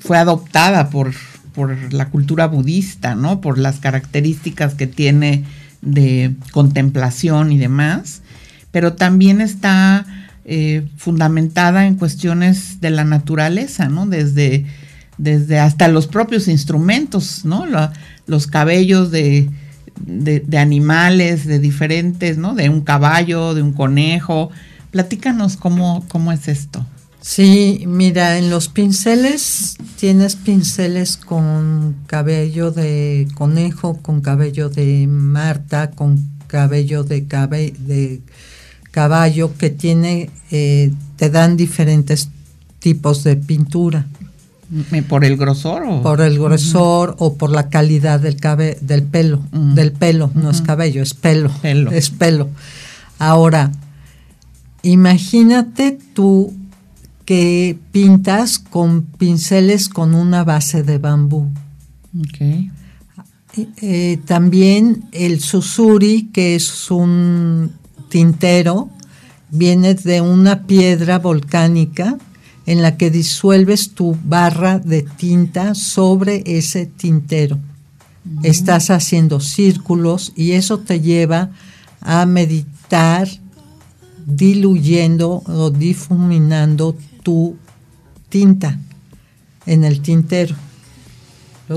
fue 0.00 0.18
adoptada 0.18 0.90
por, 0.90 1.12
por 1.54 1.92
la 1.92 2.10
cultura 2.10 2.46
budista, 2.46 3.14
¿no? 3.14 3.40
Por 3.40 3.58
las 3.58 3.80
características 3.80 4.74
que 4.74 4.86
tiene 4.86 5.44
de 5.82 6.34
contemplación 6.52 7.52
y 7.52 7.58
demás, 7.58 8.22
pero 8.70 8.94
también 8.94 9.40
está 9.40 10.06
eh, 10.44 10.86
fundamentada 10.96 11.86
en 11.86 11.96
cuestiones 11.96 12.80
de 12.80 12.90
la 12.90 13.04
naturaleza, 13.04 13.88
¿no? 13.88 14.06
Desde, 14.06 14.66
desde 15.18 15.58
hasta 15.58 15.88
los 15.88 16.06
propios 16.06 16.48
instrumentos, 16.48 17.44
¿no? 17.44 17.64
los 18.26 18.46
cabellos 18.46 19.10
de, 19.10 19.50
animales, 20.56 21.44
de 21.46 21.58
diferentes, 21.58 22.38
¿no? 22.38 22.54
De 22.54 22.68
un 22.68 22.80
caballo, 22.80 23.54
de 23.54 23.62
un 23.62 23.72
conejo. 23.72 24.50
Platícanos 24.90 25.56
cómo, 25.56 26.04
cómo 26.08 26.32
es 26.32 26.48
esto. 26.48 26.86
Sí, 27.20 27.84
mira, 27.86 28.38
en 28.38 28.48
los 28.48 28.68
pinceles 28.68 29.76
tienes 29.98 30.36
pinceles 30.36 31.16
con 31.16 31.96
cabello 32.06 32.70
de 32.70 33.26
conejo, 33.34 33.98
con 34.00 34.20
cabello 34.20 34.68
de 34.68 35.06
Marta, 35.08 35.90
con 35.90 36.24
cabello 36.46 37.02
de, 37.02 37.20
de 37.22 38.22
caballo 38.92 39.52
que 39.58 39.70
tiene, 39.70 40.30
eh, 40.50 40.92
te 41.16 41.28
dan 41.28 41.56
diferentes 41.56 42.30
tipos 42.78 43.24
de 43.24 43.36
pintura. 43.36 44.06
¿Por 45.08 45.24
el 45.24 45.36
grosor? 45.36 45.84
O? 45.84 46.02
Por 46.02 46.20
el 46.20 46.38
grosor 46.38 47.16
o 47.18 47.36
por 47.36 47.50
la 47.50 47.70
calidad 47.70 48.20
del, 48.20 48.36
cabe 48.36 48.76
del 48.82 49.02
pelo. 49.02 49.42
Del 49.52 49.92
pelo, 49.92 50.30
no 50.34 50.50
es 50.50 50.60
cabello, 50.60 51.02
es 51.02 51.14
pelo, 51.14 51.50
pelo. 51.62 51.90
Es 51.90 52.10
pelo. 52.10 52.50
Ahora, 53.18 53.72
imagínate 54.82 55.98
tú 56.12 56.52
que 57.24 57.78
pintas 57.92 58.58
con 58.58 59.02
pinceles 59.02 59.88
con 59.88 60.14
una 60.14 60.44
base 60.44 60.82
de 60.82 60.98
bambú. 60.98 61.48
Okay. 62.30 62.70
Eh, 63.80 64.18
también 64.24 65.04
el 65.12 65.40
susuri, 65.40 66.28
que 66.32 66.54
es 66.54 66.90
un 66.90 67.72
tintero, 68.08 68.90
viene 69.50 69.94
de 69.94 70.20
una 70.20 70.66
piedra 70.66 71.18
volcánica 71.18 72.18
en 72.68 72.82
la 72.82 72.98
que 72.98 73.10
disuelves 73.10 73.94
tu 73.94 74.14
barra 74.24 74.78
de 74.78 75.00
tinta 75.00 75.74
sobre 75.74 76.42
ese 76.44 76.84
tintero. 76.84 77.58
Estás 78.42 78.90
haciendo 78.90 79.40
círculos 79.40 80.34
y 80.36 80.52
eso 80.52 80.78
te 80.78 81.00
lleva 81.00 81.48
a 82.02 82.26
meditar 82.26 83.26
diluyendo 84.26 85.42
o 85.46 85.70
difuminando 85.70 86.94
tu 87.22 87.56
tinta 88.28 88.78
en 89.64 89.84
el 89.84 90.02
tintero. 90.02 90.54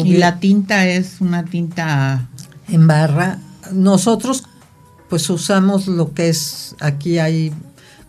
y 0.03 0.17
la 0.17 0.41
tinta 0.41 0.89
es 0.89 1.21
una 1.21 1.45
tinta 1.45 2.27
en 2.67 2.86
barra. 2.86 3.39
Nosotros 3.71 4.43
pues 5.10 5.29
usamos 5.29 5.88
lo 5.88 6.13
que 6.13 6.27
es 6.27 6.75
aquí 6.81 7.17
hay 7.17 7.53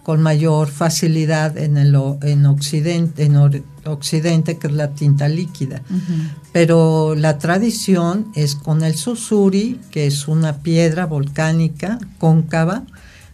con 0.02 0.20
mayor 0.20 0.68
facilidad 0.68 1.56
en 1.56 1.76
el 1.76 1.96
en 2.22 2.46
occidente 2.46 3.24
en 3.24 3.36
occidente 3.84 4.58
que 4.58 4.66
es 4.66 4.72
la 4.72 4.92
tinta 4.92 5.28
líquida. 5.28 5.82
Pero 6.52 7.14
la 7.14 7.38
tradición 7.38 8.32
es 8.34 8.54
con 8.54 8.82
el 8.82 8.96
susuri, 8.96 9.80
que 9.90 10.06
es 10.06 10.28
una 10.28 10.58
piedra 10.58 11.06
volcánica 11.06 11.98
cóncava 12.18 12.84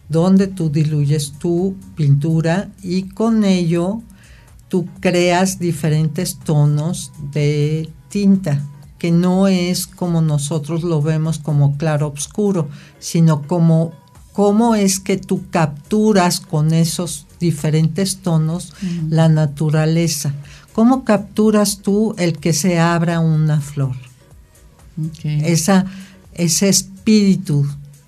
donde 0.09 0.47
tú 0.47 0.69
diluyes 0.69 1.33
tu 1.33 1.75
pintura 1.95 2.69
y 2.81 3.03
con 3.03 3.43
ello 3.43 4.01
tú 4.67 4.87
creas 4.99 5.59
diferentes 5.59 6.39
tonos 6.39 7.11
de 7.31 7.89
tinta, 8.09 8.61
que 8.97 9.11
no 9.11 9.47
es 9.47 9.87
como 9.87 10.21
nosotros 10.21 10.83
lo 10.83 11.01
vemos 11.01 11.37
como 11.37 11.77
claro 11.77 12.07
oscuro, 12.07 12.69
sino 12.99 13.43
como 13.43 13.93
cómo 14.33 14.75
es 14.75 14.99
que 14.99 15.17
tú 15.17 15.43
capturas 15.49 16.39
con 16.39 16.73
esos 16.73 17.25
diferentes 17.39 18.17
tonos 18.17 18.73
la 19.09 19.29
naturaleza. 19.29 20.33
¿Cómo 20.73 21.03
capturas 21.03 21.79
tú 21.79 22.15
el 22.17 22.37
que 22.37 22.53
se 22.53 22.79
abra 22.79 23.19
una 23.19 23.61
flor? 23.61 23.95
Esa, 25.23 25.85
ese 26.33 26.69
espíritu 26.69 27.65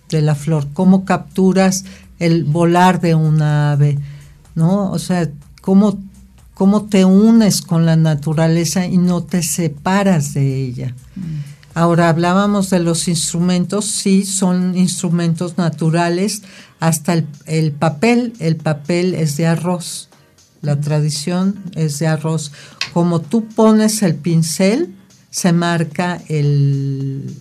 de 0.10 0.22
la 0.22 0.36
flor, 0.36 0.68
cómo 0.74 1.06
capturas 1.06 1.86
el 2.20 2.44
volar 2.44 3.00
de 3.00 3.16
una 3.16 3.72
ave, 3.72 3.98
¿no? 4.56 4.92
O 4.92 5.00
sea, 5.00 5.30
cómo 5.62 5.98
cómo 6.62 6.84
te 6.84 7.06
unes 7.06 7.63
con 7.63 7.88
la 7.88 7.96
naturaleza 7.96 8.86
y 8.86 9.00
no 9.00 9.24
te 9.24 9.42
separas 9.42 10.36
de 10.36 10.63
ella. 10.63 10.94
Ahora 11.74 12.10
hablábamos 12.10 12.70
de 12.70 12.80
los 12.80 13.08
instrumentos, 13.08 13.86
sí, 13.86 14.25
son 14.25 14.78
instrumentos 14.78 15.58
naturales, 15.58 16.44
hasta 16.80 17.13
el, 17.46 17.72
papel, 17.72 18.34
el 18.40 18.58
papel 18.58 19.13
es 19.13 19.38
de 19.38 19.48
arroz, 19.48 20.10
la 20.62 20.80
tradición 20.82 21.63
es 21.75 22.00
de 22.00 22.08
arroz. 22.08 22.51
Como 22.94 23.22
tú 23.22 23.46
pones 23.46 24.04
el 24.04 24.16
pincel, 24.16 24.94
se 25.30 25.54
marca 25.54 26.22
el, 26.28 27.36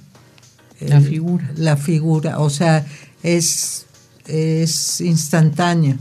la 0.80 1.00
figura. 1.00 1.50
La 1.56 1.76
figura, 1.76 2.38
o 2.38 2.50
sea, 2.50 2.86
es, 3.22 3.86
es 4.26 5.00
instantáneo. 5.00 5.96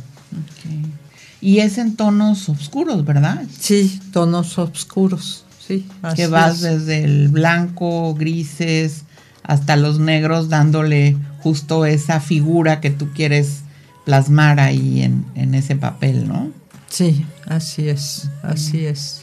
Y 1.42 1.60
es 1.60 1.78
en 1.78 1.96
tonos 1.96 2.48
oscuros, 2.50 3.04
¿verdad? 3.06 3.44
Sí, 3.60 4.00
tonos 4.12 4.58
oscuros, 4.58 5.46
sí. 5.70 5.88
que 6.16 6.28
vas 6.28 6.62
desde 6.62 7.04
el 7.04 7.30
blanco, 7.30 8.16
grises, 8.16 9.04
hasta 9.44 9.76
los 9.76 10.00
negros, 10.00 10.50
dándole 10.50 11.16
justo 11.42 11.86
esa 11.86 12.20
figura 12.20 12.82
que 12.82 12.90
tú 12.90 13.10
quieres 13.14 13.62
plasmar 14.06 14.60
ahí 14.60 15.04
en, 15.04 15.56
ese 15.56 15.76
papel, 15.76 16.28
¿no? 16.28 16.52
Sí, 16.90 17.26
así 17.46 17.88
es, 17.88 18.30
así 18.42 18.86
es. 18.86 19.22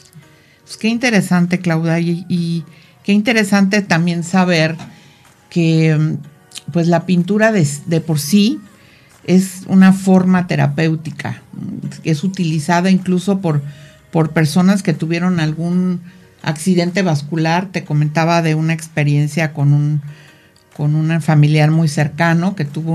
Pues 0.63 0.77
qué 0.77 0.87
interesante, 0.87 1.59
Claudia, 1.59 1.99
y, 1.99 2.63
qué 3.03 3.11
interesante 3.11 3.81
también 3.81 4.23
saber 4.23 4.75
que 5.49 6.17
pues 6.71 6.87
la 6.87 7.05
pintura 7.05 7.51
de, 7.51 7.65
de 7.85 8.01
por 8.01 8.19
sí 8.19 8.59
es 9.25 9.63
una 9.67 9.93
forma 9.93 10.47
terapéutica, 10.47 11.41
es 12.03 12.23
utilizada 12.23 12.89
incluso 12.89 13.39
por, 13.39 13.61
por 14.11 14.31
personas 14.31 14.83
que 14.83 14.93
tuvieron 14.93 15.39
algún 15.39 16.01
accidente 16.47 17.01
vascular. 17.01 17.69
Te 17.71 17.83
comentaba 17.83 18.41
de 18.41 18.55
una 18.55 18.73
experiencia 18.73 19.53
con 19.53 19.73
un, 19.73 20.01
con 20.75 20.95
un 20.95 21.21
familiar 21.21 21.71
muy 21.71 21.89
cercano 21.89 22.55
que 22.55 22.65
tuvo 22.65 22.93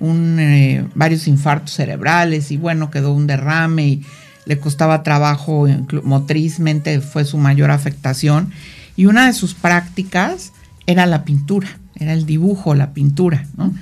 un, 0.00 0.38
eh, 0.38 0.86
varios 0.94 1.26
infartos 1.26 1.72
cerebrales 1.72 2.50
y 2.50 2.56
bueno, 2.56 2.90
quedó 2.90 3.12
un 3.12 3.26
derrame 3.26 3.86
y 3.86 4.02
le 4.46 4.58
costaba 4.58 5.02
trabajo 5.02 5.66
motrizmente, 6.04 7.00
fue 7.00 7.24
su 7.24 7.36
mayor 7.36 7.70
afectación. 7.70 8.52
Y 8.96 9.06
una 9.06 9.26
de 9.26 9.32
sus 9.32 9.54
prácticas 9.54 10.52
era 10.86 11.06
la 11.06 11.24
pintura, 11.24 11.68
era 11.96 12.12
el 12.12 12.26
dibujo, 12.26 12.74
la 12.74 12.92
pintura, 12.92 13.46
¿no? 13.56 13.74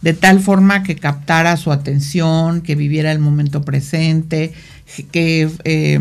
de 0.00 0.12
tal 0.12 0.40
forma 0.40 0.82
que 0.82 0.96
captara 0.96 1.56
su 1.56 1.72
atención, 1.72 2.60
que 2.60 2.76
viviera 2.76 3.10
el 3.10 3.18
momento 3.18 3.62
presente, 3.62 4.52
que 5.10 5.50
eh, 5.64 5.98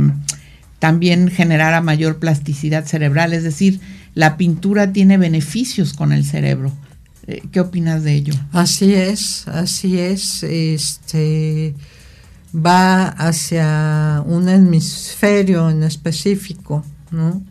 también 0.84 1.30
generara 1.30 1.80
mayor 1.80 2.18
plasticidad 2.20 2.84
cerebral. 2.84 3.32
Es 3.32 3.44
decir, 3.44 3.80
la 4.16 4.36
pintura 4.36 4.92
tiene 4.92 5.18
beneficios 5.18 5.94
con 5.94 6.12
el 6.12 6.26
cerebro. 6.26 6.74
Eh, 7.26 7.42
¿Qué 7.54 7.62
opinas 7.62 8.04
de 8.04 8.16
ello? 8.16 8.34
Así 8.52 8.94
es, 8.94 9.48
así 9.48 9.98
es. 9.98 10.44
Este 10.44 11.74
va 12.54 13.08
hacia 13.08 14.24
un 14.26 14.50
hemisferio 14.50 15.70
en 15.70 15.84
específico, 15.84 16.84
¿no? 17.12 17.42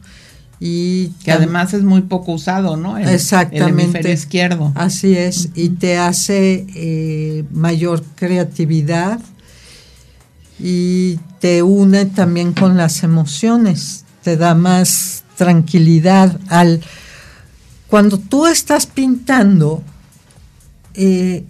y 0.61 1.09
que 1.25 1.33
además 1.33 1.73
es 1.73 1.83
muy 1.83 2.03
poco 2.03 2.33
usado, 2.33 2.77
¿no? 2.77 2.99
exactamente. 2.99 3.65
El 3.65 3.81
hemisferio 3.81 4.13
izquierdo. 4.13 4.73
Así 4.75 5.17
es, 5.17 5.49
y 5.55 5.71
te 5.71 5.97
hace 5.97 6.67
eh, 6.77 7.45
mayor 7.51 8.05
creatividad 8.15 9.19
y 10.59 11.19
te 11.41 11.63
une 11.63 12.07
también 12.07 12.53
con 12.53 12.77
las 12.77 13.03
emociones, 13.03 14.05
te 14.23 14.37
da 14.37 14.55
más 14.55 15.25
tranquilidad 15.37 16.39
al 16.49 16.81
cuando 17.89 18.19
tú 18.19 18.47
estás 18.47 18.87
pintando 18.87 19.83
eh, 20.95 21.45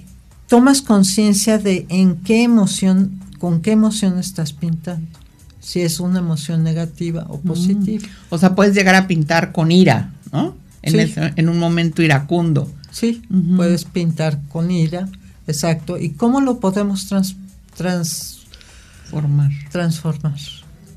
tomas 0.49 0.83
conciencia 0.83 1.59
de 1.59 1.87
en 1.89 2.17
qué 2.17 2.43
emoción 2.43 3.21
con 3.39 3.61
qué 3.61 3.73
emoción 3.73 4.19
estás 4.19 4.53
pintando 4.53 5.23
si 5.63 5.81
es 5.81 6.01
una 6.01 6.19
emoción 6.19 6.65
negativa 6.65 7.25
o 7.29 7.39
positiva. 7.39 8.07
O 8.31 8.37
sea, 8.37 8.55
puedes 8.55 8.75
llegar 8.75 8.97
a 8.97 9.07
pintar 9.07 9.53
con 9.53 9.71
ira, 9.71 10.13
¿no? 10.33 10.57
En, 10.83 11.33
en 11.37 11.49
un 11.49 11.59
momento 11.59 12.03
iracundo. 12.03 12.69
Sí, 12.91 13.23
puedes 13.57 13.85
pintar 13.85 14.41
con 14.49 14.71
ira, 14.71 15.09
exacto. 15.47 15.99
¿Y 15.99 16.11
cómo 16.11 16.41
lo 16.41 16.59
podemos 16.59 17.07
trans, 17.77 18.42
transformar? 19.13 19.51
Transformar. 19.71 20.39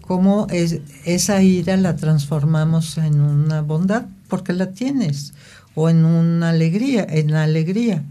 ¿Cómo 0.02 0.48
es, 0.50 0.80
esa 1.04 1.42
ira 1.42 1.78
la 1.78 1.96
transformamos 1.96 2.98
en 2.98 3.20
una 3.20 3.62
bondad? 3.62 4.06
Porque 4.28 4.54
la 4.54 4.72
tienes. 4.72 5.34
O 5.74 5.90
en 5.90 6.06
una 6.06 6.50
alegría, 6.50 7.06
en 7.10 7.32
la 7.32 7.44
alegría. 7.44 8.04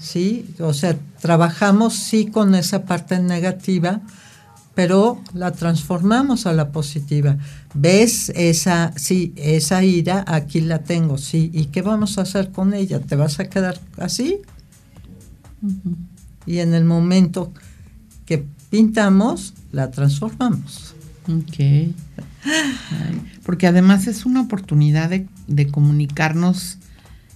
¿Sí? 0.00 0.52
O 0.58 0.74
sea, 0.74 0.96
trabajamos 1.20 1.94
sí 1.94 2.26
con 2.26 2.56
esa 2.56 2.84
parte 2.84 3.20
negativa, 3.20 4.00
pero 4.74 5.22
la 5.32 5.52
transformamos 5.52 6.46
a 6.46 6.52
la 6.52 6.72
positiva. 6.72 7.36
¿Ves 7.74 8.32
esa, 8.34 8.92
sí, 8.96 9.32
esa 9.36 9.84
ira? 9.84 10.24
Aquí 10.26 10.60
la 10.60 10.80
tengo, 10.80 11.18
sí. 11.18 11.50
¿Y 11.54 11.66
qué 11.66 11.82
vamos 11.82 12.18
a 12.18 12.22
hacer 12.22 12.50
con 12.50 12.74
ella? 12.74 12.98
¿Te 12.98 13.14
vas 13.14 13.38
a 13.38 13.48
quedar 13.48 13.78
así? 13.98 14.40
Y 16.46 16.58
en 16.58 16.74
el 16.74 16.84
momento 16.84 17.52
que 18.26 18.44
pintamos, 18.72 19.52
la 19.70 19.90
transformamos. 19.90 20.94
Ok. 21.28 21.92
Porque 23.44 23.66
además 23.66 24.06
es 24.06 24.24
una 24.24 24.40
oportunidad 24.40 25.10
de, 25.46 25.68
comunicarnos 25.68 26.78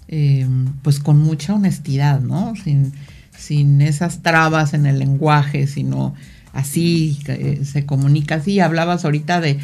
eh, 0.09 0.49
pues 0.81 0.99
con 0.99 1.19
mucha 1.19 1.53
honestidad, 1.55 2.21
¿no? 2.21 2.55
Sin, 2.57 2.95
sin 3.37 3.83
esas 3.83 4.23
trabas 4.23 4.73
en 4.73 4.87
el 4.87 4.99
lenguaje, 4.99 5.67
sino 5.67 6.15
así, 6.55 7.19
eh, 7.27 7.61
se 7.71 7.85
comunica 7.85 8.37
así. 8.37 8.59
Hablabas 8.59 9.05
ahorita 9.05 9.43
de, 9.43 9.59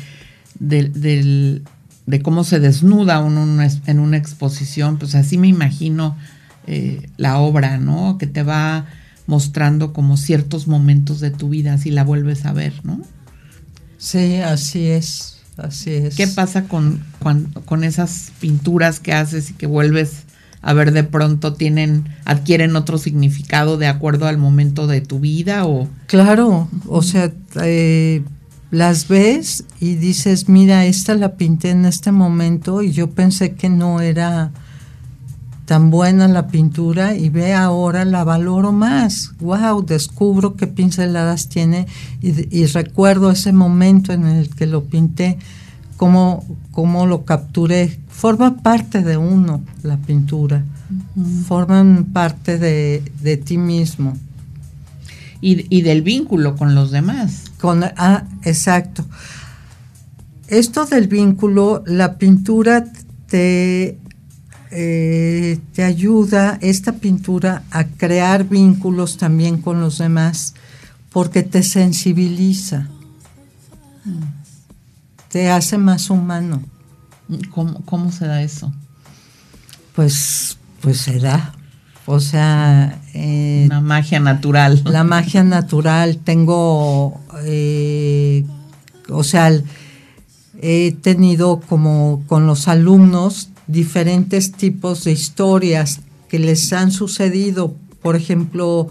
de, 0.61 2.23
cómo 2.23 2.45
se 2.45 2.61
desnuda 2.61 3.21
uno 3.21 3.63
en 3.87 3.99
una 3.99 4.17
exposición, 4.19 4.99
pues 4.99 5.15
así 5.15 5.39
me 5.39 5.49
imagino 5.49 6.19
eh, 6.67 7.09
la 7.17 7.39
obra, 7.39 7.79
¿no? 7.79 8.19
Que 8.19 8.27
te 8.27 8.43
va 8.43 8.85
mostrando 9.33 9.95
como 9.95 10.19
ciertos 10.19 10.69
momentos 10.69 11.21
de 11.21 11.31
tu 11.31 11.49
vida, 11.49 11.73
así 11.73 11.91
la 11.91 12.05
vuelves 12.05 12.45
a 12.45 12.53
ver, 12.53 12.75
¿no? 12.85 13.01
Sí, 13.97 14.37
así 14.37 14.89
es, 14.89 15.39
así 15.57 15.91
es. 15.91 16.17
¿Qué 16.17 16.27
pasa 16.27 16.65
con, 16.65 17.03
con 17.65 17.83
esas 17.83 18.31
pinturas 18.41 19.01
que 19.01 19.15
haces 19.15 19.51
y 19.51 19.55
que 19.55 19.67
vuelves 19.67 20.25
a 20.61 20.75
ver 20.75 20.93
de 20.93 21.03
pronto 21.03 21.55
tienen 21.55 22.05
adquieren 22.27 22.77
otro 22.77 22.99
significado 22.99 23.79
de 23.79 23.87
acuerdo 23.89 24.29
al 24.29 24.37
momento 24.39 24.87
de 24.87 25.01
tu 25.01 25.19
vida 25.19 25.67
o 25.67 25.89
claro 26.07 26.69
o 26.87 27.03
sea 27.03 27.33
eh, 27.61 28.23
las 28.73 29.07
ves 29.07 29.65
y 29.81 29.97
dices, 29.97 30.49
mira, 30.49 30.87
esta 30.87 31.15
la 31.15 31.37
pinté 31.37 31.69
en 31.69 31.85
este 31.85 32.11
momento 32.11 32.83
y 32.83 32.91
yo 32.91 33.11
pensé 33.11 33.55
que 33.55 33.69
no 33.69 34.01
era 34.01 34.51
tan 35.73 35.89
buena 35.89 36.29
la 36.29 36.49
pintura 36.49 37.17
y 37.17 37.31
ve 37.31 37.55
ahora 37.55 38.05
la 38.05 38.25
valoro 38.25 38.73
más. 38.73 39.33
Wow, 39.41 39.83
descubro 39.87 40.55
qué 40.55 40.67
pinceladas 40.67 41.49
tiene 41.49 41.87
y, 42.21 42.67
recuerdo 42.67 43.31
ese 43.31 43.55
momento 43.55 44.13
en 44.13 44.27
el 44.27 44.55
que 44.55 44.67
lo 44.67 44.85
pinté, 44.85 45.39
cómo, 45.97 46.45
cómo 46.73 47.07
lo 47.07 47.25
capturé. 47.25 47.99
Forma 48.11 48.59
parte 48.59 49.03
de 49.03 49.17
uno 49.17 49.63
la 49.83 49.97
pintura, 49.97 50.63
forman 51.49 52.05
parte 52.13 52.59
de, 52.59 53.03
de 53.23 53.39
ti 53.39 53.57
mismo. 53.57 54.19
Y, 55.41 55.75
y, 55.75 55.81
del 55.81 56.03
vínculo 56.03 56.55
con 56.55 56.75
los 56.75 56.91
demás. 56.91 57.45
Con, 57.59 57.83
ah, 57.83 58.25
exacto. 58.43 59.07
Esto 60.49 60.85
del 60.85 61.09
vínculo, 61.09 61.83
la 61.87 62.19
pintura 62.19 62.85
te 63.27 64.02
eh, 64.75 65.59
te 65.75 65.85
ayuda 65.85 66.59
esta 66.63 66.93
pintura 66.93 67.63
a 67.71 67.85
crear 67.85 68.49
vínculos 68.49 69.19
también 69.19 69.61
con 69.61 69.81
los 69.81 69.99
demás 69.99 70.55
porque 71.13 71.43
te 71.43 71.63
sensibiliza, 71.63 72.89
te 75.29 75.51
hace 75.51 75.77
más 75.77 76.09
humano. 76.09 76.63
¿Cómo, 77.51 78.13
se 78.13 78.27
da 78.27 78.43
eso? 78.43 78.73
Pues, 79.95 80.59
pues 80.81 80.99
se 80.99 81.19
da. 81.19 81.55
O 82.07 82.19
sea... 82.19 83.01
Eh, 83.15 83.65
Una 83.67 83.81
magia 83.81 84.21
natural. 84.21 84.83
La 84.85 85.05
magia 85.05 85.45
natural. 85.45 86.19
Tengo, 86.19 87.21
eh, 87.45 88.45
o 89.09 89.23
sea, 89.23 89.51
he 90.61 90.93
tenido 91.01 91.61
como 91.61 92.23
con 92.27 92.47
los 92.47 92.69
alumnos, 92.69 93.51
diferentes 93.67 94.53
tipos 94.53 95.05
de 95.05 95.13
historias 95.13 96.01
que 96.29 96.39
les 96.39 96.73
han 96.73 96.91
sucedido, 96.91 97.77
por 98.01 98.17
ejemplo, 98.17 98.89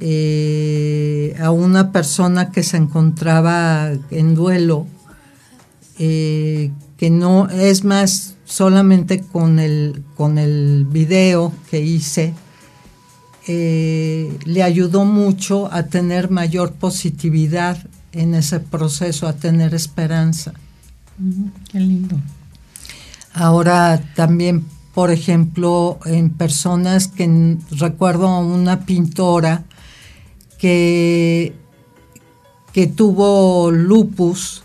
eh, 0.00 1.36
a 1.40 1.50
una 1.50 1.92
persona 1.92 2.50
que 2.50 2.62
se 2.62 2.76
encontraba 2.76 3.92
en 4.10 4.34
duelo, 4.34 4.86
eh, 5.98 6.72
que 6.96 7.10
no, 7.10 7.48
es 7.48 7.84
más, 7.84 8.34
solamente 8.44 9.20
con 9.20 9.58
el, 9.58 10.02
con 10.16 10.38
el 10.38 10.86
video 10.90 11.52
que 11.70 11.80
hice, 11.80 12.34
eh, 13.46 14.36
le 14.44 14.62
ayudó 14.62 15.04
mucho 15.04 15.72
a 15.72 15.84
tener 15.84 16.30
mayor 16.30 16.72
positividad 16.72 17.78
en 18.12 18.34
ese 18.34 18.58
proceso, 18.58 19.28
a 19.28 19.34
tener 19.34 19.74
esperanza. 19.74 20.54
Qué 21.70 21.78
lindo. 21.78 22.16
Ahora 23.34 24.00
también, 24.14 24.64
por 24.94 25.10
ejemplo, 25.10 25.98
en 26.06 26.30
personas 26.30 27.08
que 27.08 27.58
recuerdo 27.72 28.28
a 28.28 28.38
una 28.38 28.86
pintora 28.86 29.64
que, 30.56 31.52
que 32.72 32.86
tuvo 32.86 33.72
lupus 33.72 34.62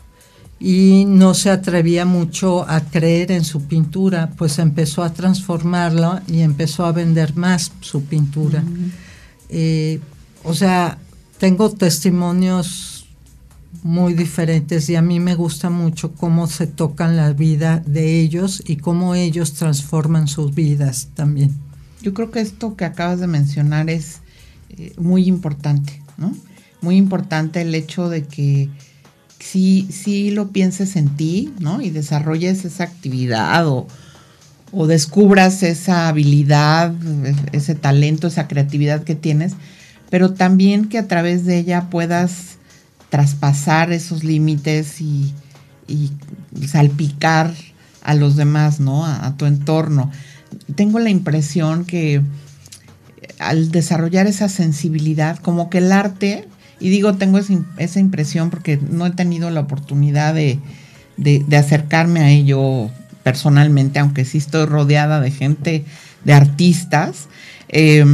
y 0.60 1.06
no 1.08 1.34
se 1.34 1.50
atrevía 1.50 2.06
mucho 2.06 2.70
a 2.70 2.82
creer 2.82 3.32
en 3.32 3.44
su 3.44 3.64
pintura, 3.64 4.32
pues 4.38 4.60
empezó 4.60 5.04
a 5.04 5.14
transformarla 5.14 6.22
y 6.28 6.42
empezó 6.42 6.86
a 6.86 6.92
vender 6.92 7.36
más 7.36 7.72
su 7.82 8.04
pintura. 8.04 8.64
Eh, 9.50 10.00
o 10.44 10.54
sea, 10.54 11.00
tengo 11.40 11.72
testimonios 11.72 12.99
muy 13.84 14.14
diferentes 14.14 14.90
y 14.90 14.96
a 14.96 15.02
mí 15.02 15.20
me 15.20 15.36
gusta 15.36 15.70
mucho 15.70 16.14
cómo 16.14 16.48
se 16.48 16.68
tocan 16.68 17.16
la 17.16 17.34
vida 17.34 17.82
de 17.86 18.20
ellos 18.20 18.64
y 18.66 18.78
cómo 18.78 19.16
ellos 19.16 19.54
transforman 19.54 20.28
sus 20.28 20.54
vidas 20.54 21.10
también. 21.14 21.56
Yo 22.02 22.14
creo 22.14 22.32
que 22.32 22.42
esto 22.42 22.76
que 22.76 22.86
acabas 22.86 23.20
de 23.20 23.28
mencionar 23.28 23.90
es 23.90 24.20
eh, 24.70 24.94
muy 24.98 25.28
importante, 25.28 26.02
¿no? 26.18 26.36
Muy 26.82 26.96
importante 26.96 27.62
el 27.62 27.76
hecho 27.76 28.10
de 28.10 28.24
que 28.24 28.70
si, 29.40 29.88
si 29.92 30.32
lo 30.32 30.50
pienses 30.50 30.96
en 30.96 31.10
ti, 31.16 31.54
¿no? 31.60 31.82
Y 31.82 31.90
desarrolles 31.90 32.66
esa 32.66 32.84
actividad 32.84 33.68
o, 33.68 33.88
o 34.72 34.88
descubras 34.88 35.64
esa 35.64 36.08
habilidad, 36.08 36.94
ese 37.52 37.76
talento, 37.76 38.28
esa 38.28 38.48
creatividad 38.48 39.04
que 39.04 39.16
tienes, 39.16 39.54
pero 40.10 40.34
también 40.34 40.88
que 40.88 40.98
a 40.98 41.08
través 41.08 41.46
de 41.46 41.58
ella 41.58 41.90
puedas 41.90 42.59
traspasar 43.10 43.92
esos 43.92 44.24
límites 44.24 45.02
y, 45.02 45.34
salpicar 46.68 47.52
a 48.04 48.14
los 48.14 48.36
demás, 48.36 48.80
¿no? 48.80 49.06
A, 49.06 49.36
tu 49.38 49.46
entorno. 49.46 50.12
Tengo 50.76 51.00
la 51.00 51.10
impresión 51.10 51.86
que 51.86 52.22
al 53.40 53.72
desarrollar 53.72 54.28
esa 54.28 54.50
sensibilidad, 54.50 55.38
como 55.40 55.70
que 55.70 55.80
el 55.80 55.92
arte, 55.92 56.48
y 56.80 56.90
digo 56.90 57.16
tengo 57.16 57.40
esa, 57.40 58.00
impresión 58.00 58.50
porque 58.52 58.78
no 58.78 59.06
he 59.08 59.12
tenido 59.12 59.50
la 59.50 59.62
oportunidad 59.62 60.36
de, 60.36 60.60
acercarme 61.58 62.20
a 62.22 62.30
ello 62.30 62.90
personalmente, 63.24 64.00
aunque 64.00 64.26
sí 64.26 64.38
estoy 64.38 64.66
rodeada 64.66 65.20
de 65.20 65.32
gente, 65.32 65.86
de 66.24 66.34
artistas, 66.34 67.28
eh, 67.70 68.06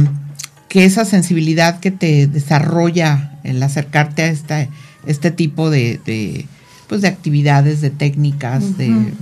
que 0.68 0.84
esa 0.84 1.04
sensibilidad 1.04 1.80
que 1.80 1.90
te 1.90 2.26
desarrolla 2.26 3.38
el 3.44 3.62
acercarte 3.62 4.22
a 4.22 4.28
esta 4.28 4.68
este 5.06 5.30
tipo 5.30 5.70
de, 5.70 6.46
pues 6.88 7.02
de 7.02 7.08
actividades, 7.08 7.80
de 7.80 7.90
técnicas, 7.90 8.76
de, 8.76 9.12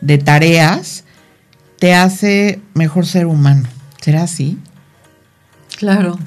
de, 0.00 0.18
tareas, 0.18 1.04
te 1.78 1.94
hace 1.94 2.60
mejor 2.74 3.06
ser 3.06 3.26
humano. 3.26 3.68
¿Será 4.00 4.24
así? 4.24 4.58
Claro, 5.78 6.18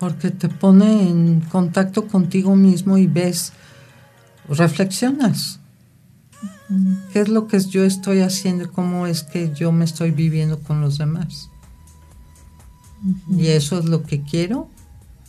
porque 0.00 0.30
te 0.30 0.48
pone 0.48 1.08
en 1.08 1.40
contacto 1.40 2.08
contigo 2.08 2.56
mismo 2.56 2.98
y 2.98 3.06
ves, 3.06 3.52
reflexionas. 4.48 5.60
¿Qué 7.12 7.20
es 7.20 7.28
lo 7.28 7.46
que 7.46 7.60
yo 7.60 7.84
estoy 7.84 8.20
haciendo? 8.20 8.72
¿Cómo 8.72 9.06
es 9.06 9.22
que 9.22 9.52
yo 9.54 9.70
me 9.70 9.84
estoy 9.84 10.10
viviendo 10.10 10.58
con 10.58 10.80
los 10.80 10.98
demás? 10.98 11.50
Y 13.30 13.48
eso 13.48 13.78
es 13.78 13.84
lo 13.84 14.02
que 14.02 14.22
quiero 14.22 14.68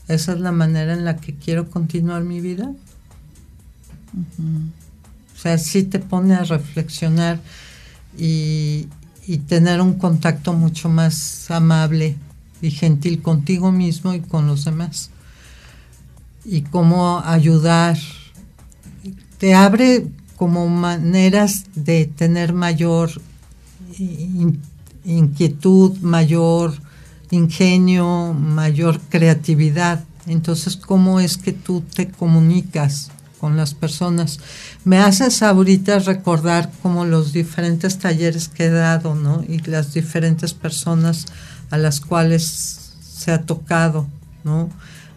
esa 0.08 0.34
es 0.34 0.40
la 0.40 0.52
manera 0.52 0.94
en 0.94 1.04
la 1.06 1.18
que 1.18 1.36
quiero 1.36 1.70
continuar 1.70 2.24
mi 2.24 2.40
vida. 2.42 2.72
O 5.36 5.40
sea, 5.40 5.58
sí 5.58 5.84
te 5.84 6.00
pone 6.00 6.34
a 6.34 6.44
reflexionar 6.44 7.40
y, 8.18 8.88
tener 9.48 9.82
un 9.82 9.96
contacto 9.96 10.54
mucho 10.54 10.88
más 10.88 11.52
amable 11.52 12.16
y 12.62 12.72
gentil 12.72 13.22
contigo 13.22 13.74
mismo 13.74 14.14
y 14.14 14.22
con 14.22 14.48
los 14.48 14.64
demás. 14.64 15.10
Y 16.46 16.62
cómo 16.62 17.20
ayudar. 17.20 17.98
Te 19.38 19.54
abre 19.54 20.08
como 20.38 20.70
maneras 20.70 21.66
de 21.76 22.06
tener 22.06 22.54
mayor 22.54 23.12
inquietud, 25.04 25.98
mayor 26.00 26.74
ingenio, 27.32 28.34
mayor 28.34 29.00
creatividad. 29.10 30.04
Entonces, 30.26 30.78
¿cómo 30.78 31.20
es 31.20 31.38
que 31.38 31.54
tú 31.54 31.82
te 31.82 32.10
comunicas 32.10 33.12
con 33.40 33.56
las 33.56 33.74
personas? 33.74 34.40
Me 34.84 35.00
haces 35.00 35.42
ahorita 35.44 36.00
recordar 36.00 36.72
como 36.82 37.06
los 37.06 37.34
diferentes 37.34 38.00
talleres 38.00 38.48
que 38.48 38.66
he 38.66 38.70
dado, 38.70 39.16
¿no? 39.16 39.44
Y 39.48 39.60
las 39.60 39.94
diferentes 39.94 40.54
personas 40.54 41.26
a 41.70 41.78
las 41.78 42.00
cuales 42.00 42.96
se 43.02 43.32
ha 43.32 43.44
tocado, 43.44 44.08
¿no? 44.44 44.70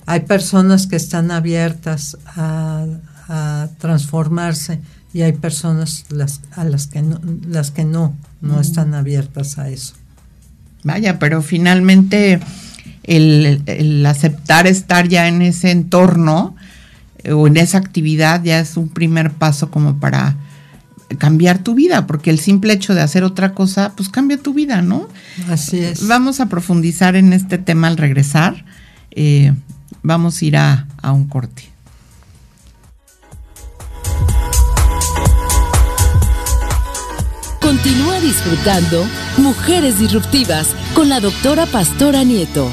Hay 0.07 0.20
personas 0.20 0.87
que 0.87 0.96
están 0.96 1.31
abiertas 1.31 2.16
a, 2.27 2.87
transformarse 3.79 4.81
y 5.12 5.23
hay 5.23 5.35
personas 5.35 6.05
las, 6.09 6.40
a 6.51 6.64
las 6.64 6.88
que 6.88 7.01
no, 7.01 7.20
las 7.46 7.70
que 7.70 7.85
no, 7.85 8.16
no 8.40 8.57
mm. 8.57 8.61
están 8.61 8.94
abiertas 8.94 9.57
a 9.57 9.68
eso. 9.68 9.94
Vaya, 10.83 11.19
pero 11.19 11.43
finalmente 11.43 12.40
el, 13.03 14.05
aceptar 14.07 14.66
estar 14.66 15.09
ya 15.09 15.29
en 15.29 15.43
ese 15.43 15.71
entorno 15.71 16.57
eh, 17.19 17.33
o 17.33 17.47
en 17.47 17.57
esa 17.57 17.79
actividad 17.79 18.43
ya 18.43 18.61
es 18.61 18.77
un 18.77 18.88
primer 18.88 19.31
paso 19.33 19.71
como 19.71 19.99
para 19.99 20.37
cambiar 21.19 21.59
tu 21.59 21.75
vida, 21.75 22.07
porque 22.07 22.31
el 22.31 22.38
simple 22.38 22.73
hecho 22.73 22.95
de 22.95 23.01
hacer 23.01 23.25
otra 23.25 23.53
cosa, 23.53 23.93
pues 23.97 24.09
cambia 24.09 24.38
tu 24.38 24.55
vida, 24.55 24.81
¿no? 24.81 25.09
Así 25.49 25.81
es. 25.81 26.07
Vamos 26.07 26.38
a 26.40 26.47
profundizar 26.47 27.16
en 27.16 27.33
este 27.33 27.59
tema 27.59 27.88
al 27.88 27.97
regresar. 27.97 28.64
Eh, 29.11 29.53
vamos 30.03 30.40
a 30.40 30.45
ir 30.45 30.57
a 30.57 30.87
un 31.03 31.27
corte. 31.27 31.71
Continúa 37.83 38.21
disfrutando 38.21 39.07
Mujeres 39.38 39.99
Disruptivas 39.99 40.69
con 40.95 41.09
la 41.09 41.19
doctora 41.19 41.64
Pastora 41.64 42.25
Nieto. 42.25 42.71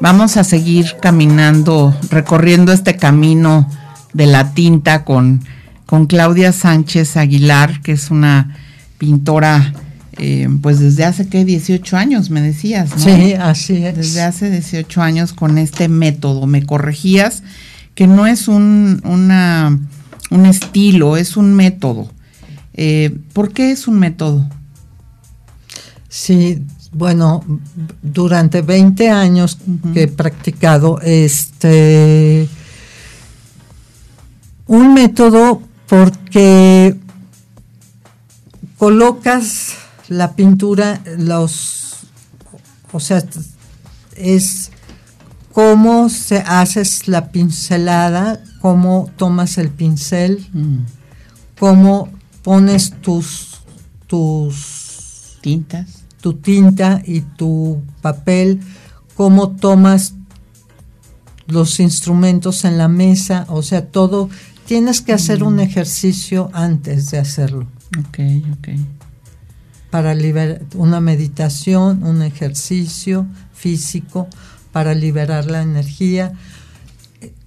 vamos 0.00 0.36
a 0.36 0.44
seguir 0.44 0.94
caminando, 1.02 1.92
recorriendo 2.10 2.72
este 2.72 2.94
camino 2.94 3.68
de 4.12 4.26
la 4.26 4.54
tinta 4.54 5.04
con, 5.04 5.42
con 5.84 6.06
Claudia 6.06 6.52
Sánchez 6.52 7.16
Aguilar, 7.16 7.80
que 7.82 7.90
es 7.90 8.12
una 8.12 8.56
pintora, 8.98 9.74
eh, 10.18 10.48
pues 10.62 10.78
desde 10.78 11.06
hace 11.06 11.26
que 11.26 11.44
18 11.44 11.96
años, 11.96 12.30
me 12.30 12.40
decías, 12.40 12.90
¿no? 12.90 12.98
Sí, 12.98 13.34
así 13.34 13.84
es. 13.84 13.96
Desde 13.96 14.22
hace 14.22 14.48
18 14.48 15.02
años 15.02 15.32
con 15.32 15.58
este 15.58 15.88
método, 15.88 16.46
me 16.46 16.64
corregías, 16.64 17.42
que 17.96 18.06
no 18.06 18.28
es 18.28 18.46
un, 18.46 19.00
una, 19.02 19.76
un 20.30 20.46
estilo, 20.46 21.16
es 21.16 21.36
un 21.36 21.54
método. 21.54 22.10
Eh, 22.74 23.16
¿Por 23.32 23.52
qué 23.52 23.70
es 23.70 23.88
un 23.88 23.98
método? 23.98 24.48
Sí, 26.08 26.62
bueno, 26.92 27.44
durante 28.02 28.62
20 28.62 29.10
años 29.10 29.58
que 29.92 30.04
he 30.04 30.08
practicado 30.08 31.00
este 31.02 32.48
un 34.66 34.94
método 34.94 35.62
porque 35.86 36.96
colocas 38.78 39.74
la 40.08 40.34
pintura, 40.34 41.00
los, 41.18 42.06
o 42.92 43.00
sea, 43.00 43.22
es 44.16 44.70
cómo 45.52 46.08
se 46.08 46.38
haces 46.38 47.08
la 47.08 47.30
pincelada, 47.30 48.40
cómo 48.66 49.08
tomas 49.16 49.58
el 49.58 49.70
pincel, 49.70 50.44
mm. 50.52 50.78
cómo 51.56 52.08
pones 52.42 53.00
tus, 53.00 53.60
tus 54.08 55.38
tintas, 55.40 56.02
tu 56.20 56.32
tinta 56.32 57.00
y 57.06 57.20
tu 57.20 57.80
papel, 58.02 58.58
cómo 59.14 59.50
tomas 59.50 60.14
los 61.46 61.78
instrumentos 61.78 62.64
en 62.64 62.76
la 62.76 62.88
mesa, 62.88 63.46
o 63.50 63.62
sea, 63.62 63.86
todo, 63.86 64.30
tienes 64.66 65.00
que 65.00 65.12
hacer 65.12 65.44
un 65.44 65.54
mm. 65.54 65.60
ejercicio 65.60 66.50
antes 66.52 67.12
de 67.12 67.18
hacerlo. 67.20 67.68
Ok, 68.00 68.18
ok. 68.58 68.68
Para 69.92 70.12
liberar 70.12 70.62
una 70.74 70.98
meditación, 70.98 72.02
un 72.02 72.20
ejercicio 72.22 73.28
físico 73.54 74.26
para 74.72 74.92
liberar 74.92 75.48
la 75.48 75.62
energía. 75.62 76.32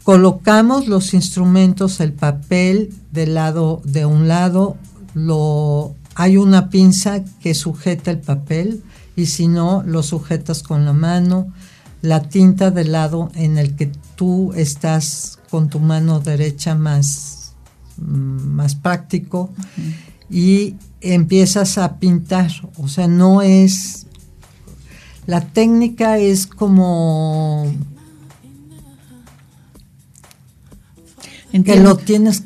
Colocamos 0.09 0.87
los 0.87 1.13
instrumentos, 1.13 1.99
el 1.99 2.13
papel 2.13 2.91
del 3.11 3.35
lado 3.35 3.79
de 3.85 4.07
un 4.07 4.27
lado, 4.27 4.75
lo 5.13 5.93
hay 6.15 6.35
una 6.35 6.71
pinza 6.71 7.23
que 7.39 7.53
sujeta 7.53 8.09
el 8.09 8.17
papel 8.17 8.81
y 9.15 9.27
si 9.27 9.47
no 9.47 9.83
lo 9.85 10.01
sujetas 10.01 10.63
con 10.63 10.83
la 10.83 10.93
mano, 10.93 11.53
la 12.01 12.27
tinta 12.27 12.71
del 12.71 12.91
lado 12.93 13.29
en 13.35 13.59
el 13.59 13.75
que 13.75 13.91
tú 14.15 14.51
estás 14.55 15.37
con 15.51 15.69
tu 15.69 15.79
mano 15.79 16.19
derecha 16.19 16.73
más, 16.73 17.53
más 17.97 18.73
práctico 18.73 19.51
y 20.27 20.73
empiezas 21.01 21.77
a 21.77 21.99
pintar. 21.99 22.49
O 22.77 22.87
sea, 22.87 23.07
no 23.07 23.43
es... 23.43 24.07
La 25.27 25.41
técnica 25.41 26.17
es 26.17 26.47
como... 26.47 27.71
Que 31.51 31.79
lo 31.79 31.97
tienes 31.97 32.43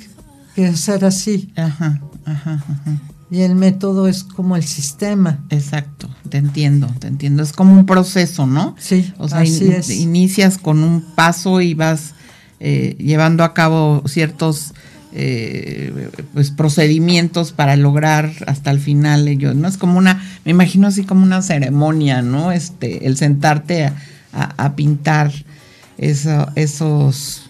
que 0.56 0.68
hacer 0.68 1.06
así. 1.06 1.52
Ajá, 1.56 2.02
ajá, 2.26 2.64
ajá. 2.68 3.02
Y 3.30 3.42
el 3.42 3.56
método 3.56 4.08
es 4.08 4.24
como 4.24 4.56
el 4.56 4.64
sistema. 4.64 5.40
Exacto, 5.50 6.08
te 6.30 6.38
entiendo, 6.38 6.88
te 7.00 7.08
entiendo. 7.08 7.42
Es 7.42 7.52
como 7.52 7.74
un 7.74 7.86
proceso, 7.86 8.46
¿no? 8.46 8.76
Sí, 8.78 9.12
o 9.18 9.28
sea, 9.28 9.44
inicias 9.44 10.60
con 10.60 10.84
un 10.84 11.02
paso 11.02 11.60
y 11.60 11.74
vas 11.74 12.14
eh, 12.60 12.96
llevando 13.00 13.44
a 13.44 13.54
cabo 13.54 14.04
ciertos 14.06 14.74
eh, 15.16 16.10
pues 16.34 16.50
procedimientos 16.50 17.52
para 17.52 17.76
lograr 17.76 18.32
hasta 18.48 18.72
el 18.72 18.80
final 18.80 19.28
ellos, 19.28 19.56
¿no? 19.56 19.68
Es 19.68 19.78
como 19.78 19.98
una, 19.98 20.24
me 20.44 20.52
imagino 20.52 20.88
así 20.88 21.04
como 21.04 21.24
una 21.24 21.42
ceremonia, 21.42 22.22
¿no? 22.22 22.52
Este, 22.52 23.06
el 23.06 23.18
sentarte 23.18 23.92
a, 24.32 24.76
pintar 24.76 25.32
esos, 25.98 27.43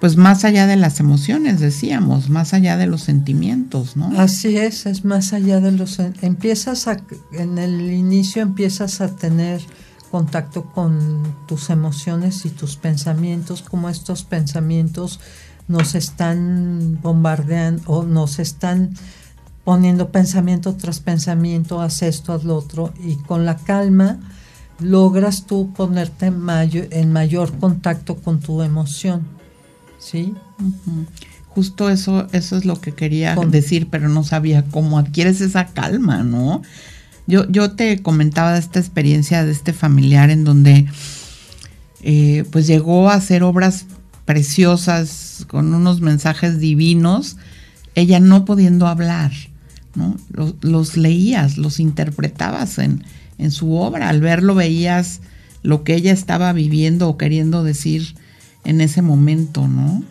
pues 0.00 0.16
más 0.16 0.44
allá 0.44 0.66
de 0.66 0.76
las 0.76 0.98
emociones, 0.98 1.60
decíamos, 1.60 2.30
más 2.30 2.54
allá 2.54 2.78
de 2.78 2.86
los 2.86 3.02
sentimientos, 3.02 3.96
¿no? 3.96 4.10
Así 4.18 4.56
es, 4.56 4.86
es 4.86 5.04
más 5.04 5.34
allá 5.34 5.60
de 5.60 5.72
los, 5.72 5.98
empiezas 6.22 6.88
a, 6.88 6.96
en 7.32 7.58
el 7.58 7.92
inicio 7.92 8.40
empiezas 8.42 9.02
a 9.02 9.14
tener 9.14 9.60
contacto 10.10 10.64
con 10.64 11.22
tus 11.46 11.70
emociones 11.70 12.44
y 12.46 12.50
tus 12.50 12.76
pensamientos, 12.76 13.62
como 13.62 13.90
estos 13.90 14.24
pensamientos 14.24 15.20
nos 15.68 15.94
están 15.94 16.98
bombardeando 17.00 17.82
o 17.86 18.02
nos 18.02 18.38
están 18.38 18.94
poniendo 19.64 20.10
pensamiento 20.10 20.74
tras 20.74 21.00
pensamiento, 21.00 21.80
haz 21.80 22.02
esto, 22.02 22.32
haz 22.32 22.44
lo 22.44 22.56
otro, 22.56 22.92
y 23.04 23.16
con 23.16 23.44
la 23.44 23.56
calma 23.56 24.18
logras 24.80 25.46
tú 25.46 25.72
ponerte 25.74 26.26
en 26.26 27.12
mayor, 27.12 27.52
contacto 27.58 28.16
con 28.16 28.40
tu 28.40 28.62
emoción. 28.62 29.39
¿Sí? 30.00 30.34
Justo 31.48 31.90
eso, 31.90 32.26
eso 32.32 32.56
es 32.56 32.64
lo 32.64 32.80
que 32.80 32.92
quería 32.92 33.36
decir, 33.36 33.88
pero 33.90 34.08
no 34.08 34.24
sabía 34.24 34.64
cómo 34.64 34.98
adquieres 34.98 35.40
esa 35.40 35.66
calma, 35.66 36.22
¿no? 36.22 36.62
Yo, 37.26 37.48
yo 37.50 37.72
te 37.72 38.02
comentaba 38.02 38.54
de 38.54 38.60
esta 38.60 38.80
experiencia 38.80 39.44
de 39.44 39.52
este 39.52 39.72
familiar 39.72 40.30
en 40.30 40.44
donde 40.44 40.86
eh, 42.02 42.44
pues 42.50 42.66
llegó 42.66 43.10
a 43.10 43.14
hacer 43.14 43.42
obras 43.42 43.84
preciosas, 44.24 45.44
con 45.48 45.74
unos 45.74 46.00
mensajes 46.00 46.58
divinos, 46.58 47.36
ella 47.94 48.20
no 48.20 48.44
pudiendo 48.44 48.86
hablar, 48.86 49.32
¿no? 49.94 50.16
Los, 50.60 50.96
leías, 50.96 51.58
los 51.58 51.78
interpretabas 51.78 52.78
en, 52.78 53.04
en, 53.38 53.50
su 53.50 53.74
obra, 53.74 54.08
al 54.08 54.20
verlo 54.20 54.54
veías 54.54 55.20
lo 55.62 55.84
que 55.84 55.94
ella 55.94 56.12
estaba 56.12 56.52
viviendo 56.52 57.08
o 57.08 57.18
queriendo 57.18 57.64
decir 57.64 58.14
en 58.64 58.80
ese 58.80 59.02
momento, 59.02 59.66
¿no? 59.66 60.02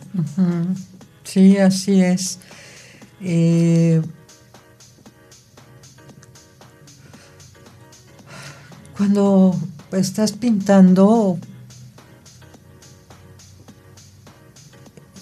Sí, 1.24 1.58
así 1.58 2.00
es. 2.00 2.38
Eh, 3.20 4.02
cuando 8.96 9.56
estás 9.92 10.32
pintando 10.32 11.38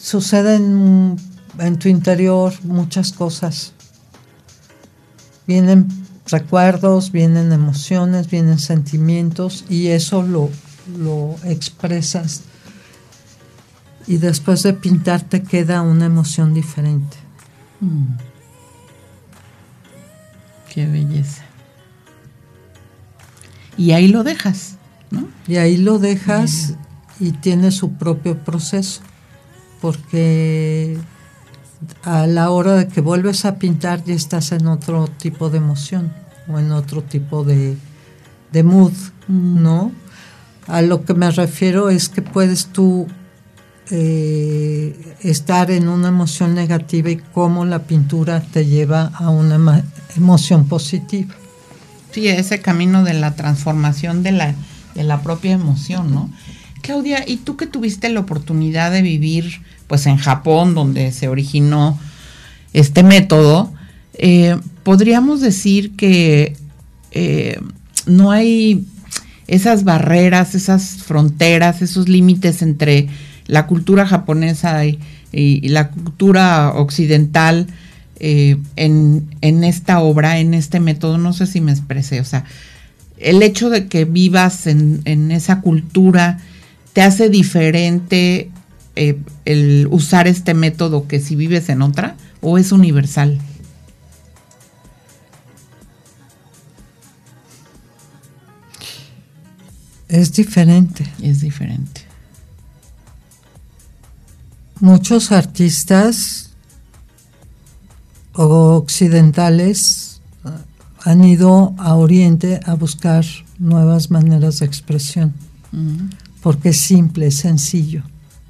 suceden 0.01 1.17
en 1.59 1.79
tu 1.79 1.89
interior 1.89 2.53
muchas 2.65 3.13
cosas. 3.13 3.73
Vienen 5.47 5.89
recuerdos, 6.27 7.13
vienen 7.13 7.53
emociones, 7.53 8.31
vienen 8.31 8.59
sentimientos 8.59 9.65
y 9.69 9.89
eso 9.89 10.23
lo, 10.23 10.51
lo 10.99 11.37
expresas. 11.45 12.43
Y 14.09 14.17
después 14.17 14.65
de 14.65 14.73
pintar 14.73 15.23
te 15.23 15.43
queda 15.43 15.83
una 15.83 16.07
emoción 16.07 16.55
diferente. 16.55 17.17
Mm. 17.81 18.17
Qué 20.73 20.87
belleza. 20.87 21.45
Y 23.77 23.93
ahí 23.93 24.09
lo 24.09 24.25
dejas, 24.25 24.77
¿no? 25.11 25.29
Y 25.47 25.57
ahí 25.57 25.77
lo 25.77 26.01
dejas 26.01 26.75
y 27.21 27.33
tiene 27.33 27.71
su 27.71 27.93
propio 27.93 28.39
proceso 28.39 29.03
porque 29.81 30.99
a 32.03 32.27
la 32.27 32.51
hora 32.51 32.75
de 32.75 32.89
que 32.89 33.01
vuelves 33.01 33.45
a 33.45 33.57
pintar 33.57 34.05
ya 34.05 34.15
estás 34.15 34.53
en 34.53 34.67
otro 34.67 35.07
tipo 35.07 35.51
de 35.51 35.59
emoción 35.59 36.13
o 36.49 36.59
en 36.59 36.73
otro 36.73 37.03
tipo 37.03 37.45
de, 37.45 37.77
mood, 38.65 38.93
mm. 39.29 39.63
¿no? 39.63 39.93
A 40.67 40.83
lo 40.83 41.05
que 41.05 41.15
me 41.15 41.31
refiero 41.31 41.89
es 41.89 42.09
que 42.09 42.23
puedes 42.23 42.67
tú 42.67 43.07
eh, 43.91 45.15
estar 45.23 45.71
en 45.71 45.89
una 45.89 46.09
emoción 46.09 46.55
negativa 46.55 47.11
y 47.11 47.17
cómo 47.17 47.65
la 47.65 47.85
pintura 47.85 48.41
te 48.41 48.67
lleva 48.67 49.11
a 49.15 49.31
una 49.31 49.85
emoción 50.17 50.67
positiva. 50.67 51.35
Sí, 52.11 52.29
ese 52.29 52.61
camino 52.61 53.05
de 53.05 53.15
la 53.15 53.35
transformación 53.35 54.23
de 54.23 54.33
la, 54.33 54.55
de 54.95 55.05
la 55.05 55.23
propia 55.23 55.53
emoción, 55.53 56.13
¿no? 56.13 56.31
Claudia, 56.83 57.25
¿y 57.27 57.39
tú 57.39 57.57
que 57.57 57.67
tuviste 57.67 58.09
la 58.09 58.21
oportunidad 58.21 58.91
de 58.91 59.03
vivir 59.03 59.63
pues 59.87 60.07
en 60.07 60.17
Japón, 60.17 60.75
donde 60.75 61.13
se 61.13 61.29
originó 61.29 61.99
este 62.73 63.03
método, 63.03 63.73
eh, 64.15 64.57
podríamos 64.85 65.41
decir 65.41 65.97
que 65.97 66.57
eh, 67.11 67.59
no 68.07 68.31
hay 68.31 68.87
esas 69.47 69.85
barreras, 69.85 70.55
esas 70.55 71.03
fronteras, 71.03 71.81
esos 71.83 72.09
límites 72.09 72.63
entre 72.63 73.09
la 73.49 73.67
cultura 73.67 74.07
japonesa 74.07 74.87
y, 74.87 74.99
la 75.33 75.91
cultura 75.91 76.73
occidental 76.75 77.67
eh, 78.21 78.57
en, 78.77 79.29
en, 79.43 79.63
esta 79.63 80.01
obra, 80.01 80.39
en 80.39 80.55
este 80.55 80.81
método, 80.81 81.19
no 81.19 81.33
sé 81.33 81.47
si 81.47 81.61
me 81.61 81.73
expresé, 81.73 82.21
o 82.21 82.25
sea, 82.25 82.45
el 83.21 83.43
hecho 83.43 83.71
de 83.71 83.89
que 83.89 84.05
vivas 84.05 84.67
en, 84.67 85.31
esa 85.31 85.61
cultura 85.61 86.39
te 86.93 87.03
hace 87.03 87.29
diferente 87.29 88.51
eh, 88.97 89.19
el 89.45 89.89
usar 89.91 90.27
este 90.29 90.55
método 90.55 91.07
que 91.07 91.21
si 91.21 91.37
vives 91.37 91.69
en 91.69 91.83
otra 91.83 92.17
o 92.41 92.59
es 92.59 92.73
universal? 92.73 93.39
Es 100.09 100.33
diferente. 100.33 101.05
Es 101.23 101.41
diferente. 101.41 102.08
Muchos 104.81 105.33
artistas 105.33 106.51
occidentales 108.33 110.21
han 111.03 111.25
ido 111.25 111.75
a 111.79 111.97
Oriente 111.97 112.61
a 112.65 112.75
buscar 112.75 113.25
nuevas 113.59 114.13
maneras 114.13 114.61
de 114.61 114.67
expresión, 114.67 115.35
porque 116.43 116.69
es 116.69 116.81
simple, 116.81 117.27
es 117.27 117.39
sencillo. 117.39 118.05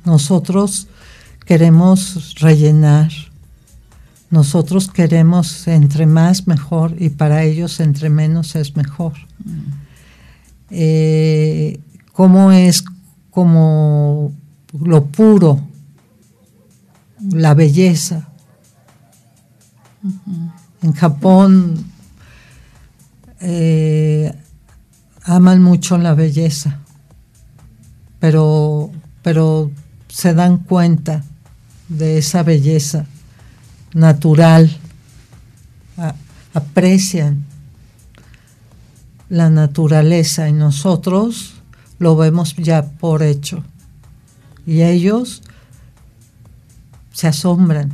Nosotros 0.05 0.89
queremos 1.47 2.35
rellenar, 2.41 3.11
nosotros 4.31 4.89
queremos 4.89 5.67
entre 5.67 6.05
más 6.05 6.47
mejor 6.47 6.95
y 6.99 7.09
para 7.09 7.45
ellos 7.45 7.81
entre 7.81 8.11
menos 8.11 8.55
es 8.55 8.77
mejor. 8.77 9.15
Eh, 10.71 11.81
cómo 12.13 12.53
es 12.53 12.85
como 13.31 14.33
lo 14.79 15.07
puro, 15.07 15.68
la 17.21 17.55
belleza. 17.55 18.29
En 20.83 20.93
Japón 20.93 21.85
eh, 23.41 24.33
aman 25.25 25.63
mucho 25.63 25.99
la 25.99 26.15
belleza, 26.15 26.79
pero, 28.19 28.91
pero 29.23 29.71
se 30.09 30.35
dan 30.35 30.59
cuenta 30.59 31.25
de 31.89 32.19
esa 32.19 32.43
belleza 32.43 33.07
natural, 33.95 34.71
aprecian 36.55 37.45
la 39.29 39.51
naturaleza 39.51 40.49
y 40.49 40.53
nosotros 40.53 41.55
lo 41.99 42.17
vemos 42.17 42.55
ya 42.57 42.83
por 42.83 43.23
hecho. 43.23 43.65
Y 44.67 44.83
ellos 44.83 45.43
se 47.19 47.27
asombran. 47.27 47.91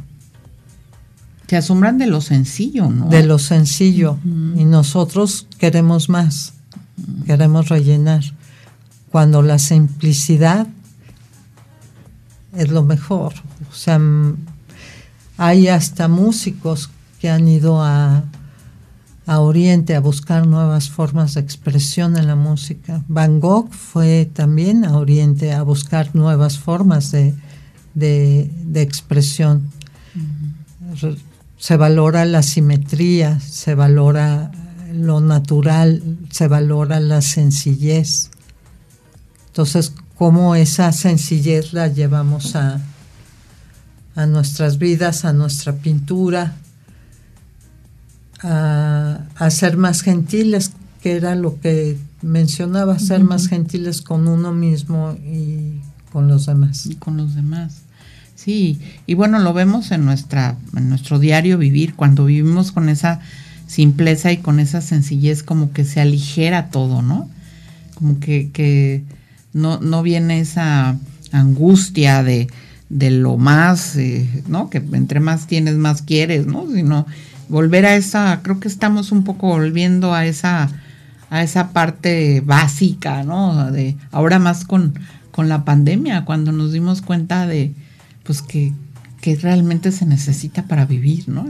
Se 1.46 1.56
asombran 1.56 1.96
de 1.96 2.06
lo 2.06 2.20
sencillo, 2.20 2.90
¿no? 2.90 3.08
De 3.08 3.22
lo 3.22 3.38
sencillo. 3.38 4.18
Y 4.22 4.66
nosotros 4.66 5.46
queremos 5.56 6.10
más, 6.10 6.52
queremos 7.24 7.70
rellenar. 7.70 8.22
Cuando 9.10 9.40
la 9.40 9.58
simplicidad 9.58 10.66
es 12.54 12.68
lo 12.68 12.82
mejor. 12.82 13.32
O 13.70 13.74
sea, 13.74 13.98
hay 15.38 15.68
hasta 15.68 16.06
músicos 16.06 16.90
que 17.18 17.30
han 17.30 17.48
ido 17.48 17.82
a 17.82 18.24
a 19.26 19.40
Oriente 19.40 19.94
a 19.94 20.00
buscar 20.00 20.46
nuevas 20.46 20.90
formas 20.90 21.32
de 21.32 21.40
expresión 21.40 22.18
en 22.18 22.26
la 22.26 22.36
música. 22.36 23.02
Van 23.08 23.40
Gogh 23.40 23.72
fue 23.72 24.30
también 24.30 24.84
a 24.84 24.98
Oriente 24.98 25.54
a 25.54 25.62
buscar 25.62 26.14
nuevas 26.14 26.58
formas 26.58 27.10
de, 27.10 27.34
expresión. 27.96 29.70
Se 31.58 31.76
valora 31.76 32.24
la 32.24 32.42
simetría, 32.42 33.40
se 33.40 33.74
valora 33.74 34.50
lo 34.92 35.20
natural, 35.20 36.18
se 36.30 36.48
valora 36.48 37.00
la 37.00 37.20
sencillez. 37.22 38.30
Entonces, 39.48 39.92
¿cómo 40.16 40.54
esa 40.54 40.92
sencillez 40.92 41.72
la 41.72 41.88
llevamos 41.88 42.54
a, 42.56 42.80
a 44.14 44.26
nuestras 44.26 44.78
vidas, 44.78 45.24
a 45.24 45.32
nuestra 45.32 45.74
pintura, 45.74 46.56
a, 48.42 49.50
ser 49.50 49.76
más 49.76 50.02
gentiles, 50.02 50.72
que 51.02 51.16
era 51.16 51.34
lo 51.34 51.60
que 51.60 51.98
mencionaba, 52.22 52.98
ser 52.98 53.22
más 53.24 53.48
gentiles 53.48 54.02
con 54.02 54.28
uno 54.28 54.52
mismo 54.52 55.12
y 55.12 55.80
con 56.12 56.28
los 56.28 56.46
demás. 56.46 56.86
Y 56.86 56.96
con 56.96 57.16
los 57.16 57.34
demás. 57.34 57.83
Sí, 58.44 58.78
y 59.06 59.14
bueno, 59.14 59.38
lo 59.38 59.54
vemos 59.54 59.90
en 59.90 60.04
nuestra 60.04 60.56
en 60.76 60.90
nuestro 60.90 61.18
diario 61.18 61.56
vivir, 61.56 61.94
cuando 61.94 62.26
vivimos 62.26 62.72
con 62.72 62.90
esa 62.90 63.20
simpleza 63.66 64.32
y 64.32 64.36
con 64.36 64.60
esa 64.60 64.82
sencillez 64.82 65.42
como 65.42 65.72
que 65.72 65.86
se 65.86 66.02
aligera 66.02 66.68
todo, 66.68 67.00
¿no? 67.00 67.30
Como 67.94 68.20
que, 68.20 68.50
que 68.52 69.02
no, 69.54 69.80
no 69.80 70.02
viene 70.02 70.40
esa 70.40 70.98
angustia 71.32 72.22
de, 72.22 72.48
de 72.90 73.10
lo 73.10 73.38
más, 73.38 73.96
eh, 73.96 74.28
¿no? 74.46 74.68
Que 74.68 74.76
entre 74.92 75.20
más 75.20 75.46
tienes, 75.46 75.76
más 75.76 76.02
quieres, 76.02 76.46
¿no? 76.46 76.66
Sino 76.70 77.06
volver 77.48 77.86
a 77.86 77.96
esa, 77.96 78.40
creo 78.42 78.60
que 78.60 78.68
estamos 78.68 79.10
un 79.10 79.24
poco 79.24 79.46
volviendo 79.46 80.12
a 80.12 80.26
esa, 80.26 80.68
a 81.30 81.42
esa 81.42 81.72
parte 81.72 82.42
básica, 82.42 83.22
¿no? 83.22 83.72
De 83.72 83.96
ahora 84.10 84.38
más 84.38 84.66
con, 84.66 84.98
con 85.30 85.48
la 85.48 85.64
pandemia, 85.64 86.26
cuando 86.26 86.52
nos 86.52 86.72
dimos 86.72 87.00
cuenta 87.00 87.46
de, 87.46 87.72
pues 88.24 88.42
que, 88.42 88.72
que 89.20 89.36
realmente 89.36 89.92
se 89.92 90.06
necesita 90.06 90.64
para 90.64 90.84
vivir, 90.84 91.28
¿no? 91.28 91.46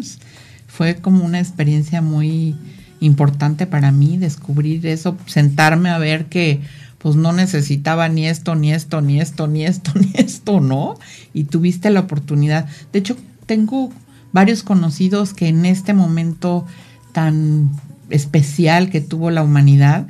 fue 0.66 0.96
como 0.96 1.24
una 1.24 1.38
experiencia 1.38 2.02
muy 2.02 2.56
importante 2.98 3.66
para 3.66 3.92
mí 3.92 4.18
descubrir 4.18 4.84
eso, 4.86 5.16
sentarme 5.26 5.90
a 5.90 5.98
ver 5.98 6.26
que 6.26 6.60
pues 6.98 7.16
no 7.16 7.32
necesitaba 7.32 8.08
ni 8.08 8.26
esto, 8.26 8.54
ni 8.54 8.72
esto, 8.72 9.00
ni 9.00 9.20
esto, 9.20 9.46
ni 9.46 9.66
esto, 9.66 9.92
ni 10.00 10.10
esto, 10.14 10.60
¿no? 10.60 10.98
Y 11.32 11.44
tuviste 11.44 11.90
la 11.90 12.00
oportunidad. 12.00 12.66
De 12.92 12.98
hecho, 12.98 13.16
tengo 13.46 13.92
varios 14.32 14.62
conocidos 14.62 15.34
que 15.34 15.48
en 15.48 15.64
este 15.64 15.94
momento 15.94 16.66
tan 17.12 17.70
especial 18.10 18.90
que 18.90 19.00
tuvo 19.00 19.30
la 19.30 19.42
humanidad, 19.42 20.08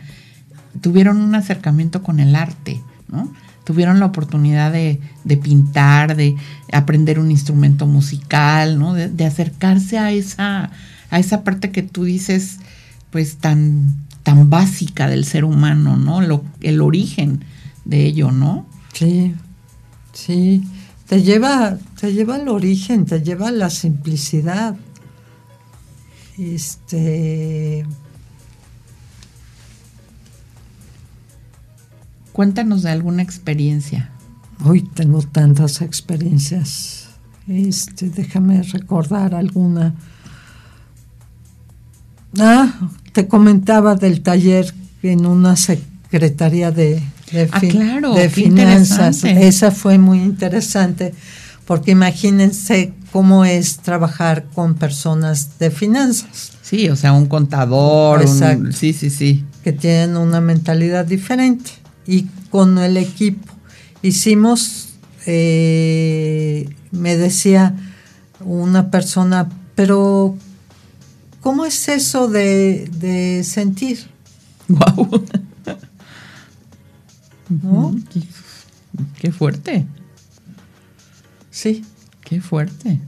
tuvieron 0.81 1.21
un 1.21 1.35
acercamiento 1.35 2.03
con 2.03 2.21
el 2.21 2.35
arte, 2.35 2.81
¿no? 3.09 3.31
Tuvieron 3.65 3.99
la 3.99 4.07
oportunidad 4.07 4.73
de, 4.73 5.01
pintar, 5.43 6.17
de 6.17 6.37
aprender 6.73 7.19
un 7.19 7.31
instrumento 7.31 7.87
musical, 7.87 8.79
¿no? 8.79 8.95
De, 8.95 9.25
acercarse 9.25 9.99
a 9.99 10.13
esa, 10.13 10.71
a 11.11 11.19
esa 11.19 11.45
parte 11.45 11.71
que 11.71 11.83
tú 11.83 12.05
dices, 12.05 12.59
pues 13.11 13.37
tan, 13.39 13.95
tan 14.23 14.51
básica 14.51 15.09
del 15.09 15.25
ser 15.25 15.45
humano, 15.45 15.97
¿no? 15.97 16.21
Lo, 16.21 16.45
el 16.61 16.81
origen 16.81 17.45
de 17.85 18.05
ello, 18.05 18.31
¿no? 18.31 18.67
Sí, 18.93 19.35
sí 20.13 20.63
te 21.07 21.23
lleva, 21.23 21.79
te 22.01 22.13
lleva 22.13 22.37
al 22.37 22.49
origen, 22.49 23.05
te 23.05 23.23
lleva 23.23 23.49
a 23.49 23.53
la 23.53 23.71
simplicidad. 23.71 24.77
Este. 26.39 27.87
Cuéntanos 32.35 32.83
de 32.83 32.91
alguna 32.91 33.23
experiencia. 33.23 34.11
Hoy 34.65 34.83
tengo 34.83 35.23
tantas 35.23 35.81
experiencias. 35.83 37.07
Este, 37.47 38.11
déjame 38.11 38.61
recordar 38.65 39.37
alguna. 39.37 39.95
Ah, 42.37 42.91
te 43.13 43.29
comentaba 43.29 43.95
del 43.95 44.23
taller 44.23 44.75
en 45.05 45.27
una 45.27 45.55
secretaría 45.55 46.73
de, 46.73 47.01
de, 47.31 47.49
ah, 47.53 47.61
claro, 47.61 48.15
de 48.15 48.29
finanzas. 48.29 49.23
Esa 49.23 49.71
fue 49.71 49.99
muy 49.99 50.21
interesante 50.21 51.15
porque 51.67 51.93
imagínense 51.93 52.95
cómo 53.13 53.45
es 53.45 53.77
trabajar 53.77 54.47
con 54.53 54.75
personas 54.75 55.61
de 55.61 55.71
finanzas. 55.71 56.51
Sí, 56.63 56.89
o 56.89 56.97
sea, 56.97 57.13
un 57.13 57.27
contador, 57.27 58.27
sí, 58.73 58.93
sí, 58.93 59.11
sí. 59.11 59.45
Que 59.63 59.73
tienen 59.73 60.17
una 60.17 60.41
mentalidad 60.41 61.07
diferente. 61.07 61.84
Y 62.07 62.25
con 62.51 62.79
el 62.79 62.97
equipo 62.97 63.53
hicimos, 64.03 64.95
eh, 65.27 66.69
me 66.91 67.17
decía 67.17 67.75
una 68.41 68.91
persona, 68.91 69.49
pero 69.75 70.37
¿cómo 71.41 71.65
es 71.65 71.89
eso 71.89 72.29
de, 72.29 72.89
de 72.99 73.45
sentir? 73.45 74.11
Wow. 74.69 75.25
¿no? 77.63 77.95
Qué, 79.21 79.33
fuerte. 79.33 79.87
Sí. 81.51 81.85
Qué 82.23 82.41
fuerte. 82.41 83.01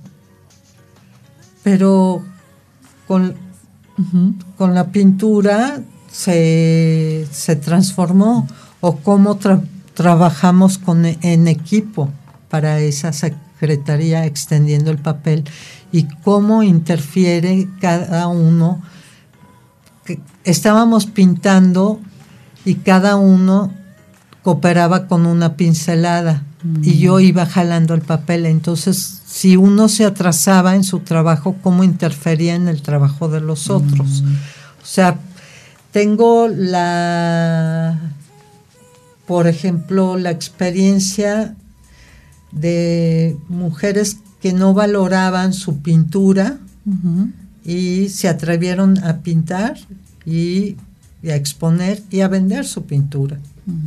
Pero 1.62 2.24
con, 3.07 3.34
con 4.57 4.74
la 4.74 4.90
pintura 4.92 5.82
se, 6.11 7.26
transformó 7.62 8.47
o 8.80 8.96
cómo 8.96 9.38
trabajamos 9.94 10.78
con, 10.78 11.04
en 11.04 11.48
equipo 11.48 12.10
para 12.48 12.80
esa 12.80 13.12
secretaría 13.12 14.26
extendiendo 14.26 14.90
el 14.90 14.98
papel 14.98 15.44
y 15.92 16.04
cómo 16.22 16.62
interfiere 16.62 17.68
cada 17.80 18.28
uno 18.28 18.82
estábamos 20.44 21.06
pintando 21.06 22.00
y 22.64 22.76
cada 22.76 23.16
uno 23.16 23.72
cooperaba 24.42 25.08
con 25.08 25.26
una 25.26 25.56
pincelada 25.56 26.44
y 26.82 26.98
yo 26.98 27.16
mm. 27.16 27.20
iba 27.20 27.46
jalando 27.46 27.94
el 27.94 28.00
papel. 28.00 28.46
Entonces, 28.46 29.22
si 29.26 29.56
uno 29.56 29.88
se 29.88 30.04
atrasaba 30.04 30.74
en 30.74 30.84
su 30.84 31.00
trabajo, 31.00 31.56
¿cómo 31.62 31.84
interfería 31.84 32.54
en 32.54 32.68
el 32.68 32.82
trabajo 32.82 33.28
de 33.28 33.40
los 33.40 33.70
otros? 33.70 34.22
Mm. 34.22 34.34
O 34.82 34.86
sea, 34.86 35.18
tengo 35.92 36.48
la, 36.48 37.98
por 39.26 39.46
ejemplo, 39.46 40.16
la 40.16 40.30
experiencia 40.30 41.54
de 42.52 43.36
mujeres 43.48 44.18
que 44.40 44.52
no 44.52 44.74
valoraban 44.74 45.52
su 45.52 45.80
pintura 45.82 46.58
y 47.64 48.08
se 48.08 48.28
atrevieron 48.28 49.02
a 49.02 49.18
pintar 49.18 49.76
y, 50.24 50.76
a 51.24 51.34
exponer 51.34 52.02
y 52.10 52.20
a 52.20 52.28
vender 52.28 52.64
su 52.64 52.86
pintura. 52.86 53.38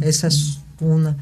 Esa 0.01 0.27
es 0.27 0.59
una. 0.81 1.15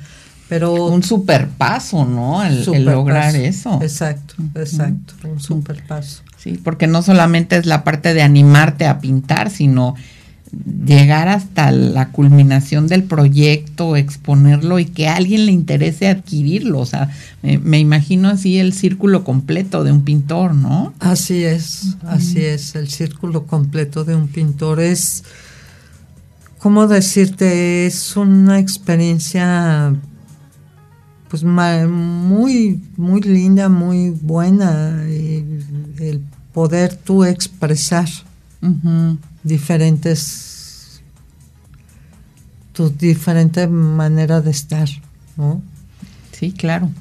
Pero 0.49 0.85
un 0.87 1.03
super 1.03 1.49
paso, 1.49 2.05
¿no? 2.05 2.43
El, 2.43 2.85
lograr 2.85 3.35
eso. 3.35 3.79
Exacto, 3.81 4.35
exacto, 4.55 5.13
un 5.27 5.39
super 5.39 5.85
paso. 5.85 6.23
Sí, 6.37 6.59
porque 6.63 6.87
no 6.87 7.01
solamente 7.01 7.57
es 7.57 7.65
la 7.65 7.83
parte 7.83 8.13
de 8.13 8.21
animarte 8.21 8.87
a 8.87 8.99
pintar, 8.99 9.49
sino 9.49 9.95
llegar 10.85 11.27
hasta 11.27 11.71
la 11.71 12.09
culminación 12.11 12.87
del 12.87 13.03
proyecto, 13.03 13.95
exponerlo 13.95 14.79
y 14.79 14.85
que 14.85 15.07
a 15.07 15.15
alguien 15.15 15.45
le 15.45 15.51
interese 15.51 16.07
adquirirlo. 16.07 16.79
O 16.79 16.85
sea, 16.85 17.09
me, 17.41 17.79
imagino 17.79 18.29
así 18.29 18.57
el 18.57 18.73
círculo 18.73 19.23
completo 19.23 19.83
de 19.83 19.91
un 19.91 20.03
pintor, 20.03 20.55
¿no? 20.55 20.93
Así 20.99 21.43
es, 21.43 21.97
así 22.03 22.39
es, 22.39 22.75
el 22.75 22.89
círculo 22.89 23.45
completo 23.45 24.03
de 24.03 24.15
un 24.15 24.27
pintor 24.27 24.79
es, 24.79 25.23
¿cómo 26.59 26.87
decirte? 26.87 27.85
Es 27.85 28.15
una 28.15 28.59
experiencia 28.59 29.93
pues 31.29 31.43
muy, 31.43 32.81
muy 32.95 33.21
linda, 33.21 33.67
muy 33.67 34.11
buena, 34.11 35.03
el, 35.03 36.21
poder 36.53 36.95
tú 36.95 37.23
expresar 37.23 38.07
diferentes, 39.47 41.01
tu 42.73 42.89
diferente 42.89 43.67
manera 43.67 44.41
de 44.41 44.51
estar, 44.51 44.87
¿no? 45.35 45.61
Sí, 46.31 46.51
claro. 46.51 46.91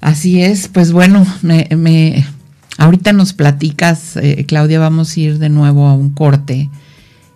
Así 0.00 0.42
es, 0.42 0.68
pues 0.68 0.92
bueno, 0.92 1.26
me, 1.42 1.68
me 1.76 2.26
ahorita 2.76 3.12
nos 3.12 3.32
platicas, 3.32 4.16
eh, 4.16 4.44
Claudia, 4.46 4.78
vamos 4.78 5.16
a 5.16 5.20
ir 5.20 5.38
de 5.38 5.48
nuevo 5.48 5.86
a 5.86 5.94
un 5.94 6.10
corte 6.10 6.68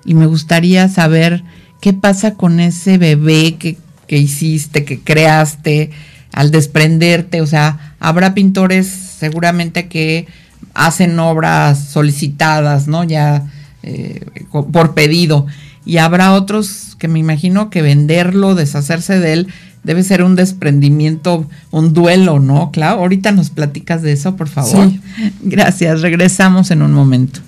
y 0.05 0.14
me 0.14 0.27
gustaría 0.27 0.89
saber 0.89 1.43
qué 1.81 1.95
pasa 1.95 2.35
con 2.35 2.61
ese 2.61 2.99
bebé 2.99 3.57
que 3.57 3.79
que 4.11 4.18
hiciste, 4.18 4.85
que 4.85 4.99
creaste, 4.99 5.93
al 6.33 6.51
desprenderte, 6.51 7.43
o 7.43 7.47
sea, 7.47 7.95
habrá 8.01 8.35
pintores 8.35 8.89
seguramente 8.89 9.87
que 9.87 10.27
hacen 10.75 11.16
obras 11.21 11.79
solicitadas, 11.91 12.89
¿no? 12.89 13.05
Ya 13.05 13.49
eh, 13.83 14.24
por 14.51 14.95
pedido. 14.95 15.47
Y 15.85 15.97
habrá 15.97 16.33
otros 16.33 16.97
que 16.99 17.09
me 17.09 17.18
imagino 17.18 17.70
que 17.70 17.83
venderlo, 17.83 18.55
deshacerse 18.55 19.18
de 19.18 19.33
él, 19.33 19.49
debe 19.83 20.03
ser 20.03 20.22
un 20.22 20.37
desprendimiento, 20.37 21.49
un 21.70 21.95
duelo, 21.95 22.39
¿no? 22.39 22.70
Claro, 22.70 23.01
ahorita 23.01 23.33
nos 23.33 23.51
platicas 23.51 24.03
de 24.03 24.12
eso, 24.12 24.37
por 24.37 24.49
favor. 24.49 24.91
Sí. 24.91 25.01
Gracias, 25.43 26.03
regresamos 26.03 26.70
en 26.70 26.83
un 26.83 26.93
momento. 26.93 27.41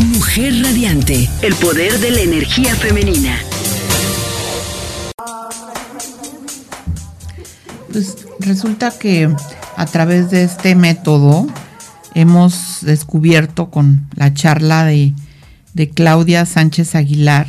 Mujer 0.00 0.62
Radiante, 0.62 1.28
el 1.42 1.54
poder 1.54 1.98
de 1.98 2.10
la 2.10 2.20
energía 2.20 2.74
femenina. 2.74 3.38
Pues 7.92 8.26
resulta 8.40 8.92
que 8.98 9.34
a 9.76 9.86
través 9.86 10.30
de 10.30 10.42
este 10.42 10.74
método 10.74 11.46
hemos 12.14 12.78
descubierto 12.80 13.70
con 13.70 14.08
la 14.16 14.32
charla 14.32 14.84
de, 14.84 15.12
Claudia 15.94 16.46
Sánchez 16.46 16.94
Aguilar 16.94 17.46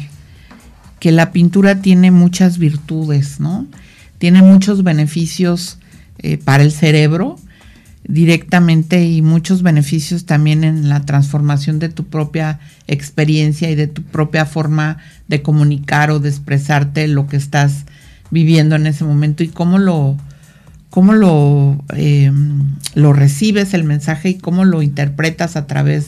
que 1.00 1.14
la 1.14 1.32
pintura 1.32 1.82
tiene 1.82 2.12
muchas 2.12 2.58
virtudes, 2.58 3.40
¿no? 3.40 3.66
Tiene 4.18 4.42
muchos 4.42 4.84
beneficios 4.84 5.78
eh, 6.18 6.38
para 6.38 6.64
el 6.64 6.74
cerebro, 6.74 7.38
directamente 8.04 9.06
y 9.06 9.22
muchos 9.22 9.64
beneficios 9.64 10.26
también 10.26 10.66
en 10.66 10.90
la 10.90 11.06
transformación 11.06 11.80
de 11.80 11.88
tu 11.88 12.06
propia 12.06 12.60
experiencia 12.88 13.70
y 13.70 13.76
de 13.76 13.88
tu 13.88 14.02
propia 14.02 14.46
forma 14.46 14.98
de 15.30 15.42
comunicar 15.42 16.12
o 16.12 16.20
de 16.20 16.30
expresarte 16.30 17.08
lo 17.08 17.28
que 17.28 17.38
estás 17.38 17.86
viviendo 18.30 18.76
en 18.76 18.88
ese 18.88 19.06
momento 19.06 19.44
y 19.44 19.48
cómo 19.48 19.78
lo, 19.78 20.18
cómo 20.98 21.14
lo, 21.14 21.78
eh, 21.96 22.32
lo 22.96 23.14
recibes 23.14 23.76
el 23.76 23.84
mensaje 23.84 24.30
y 24.30 24.38
cómo 24.40 24.66
lo 24.66 24.82
interpretas 24.82 25.56
a 25.56 25.68
través 25.68 26.08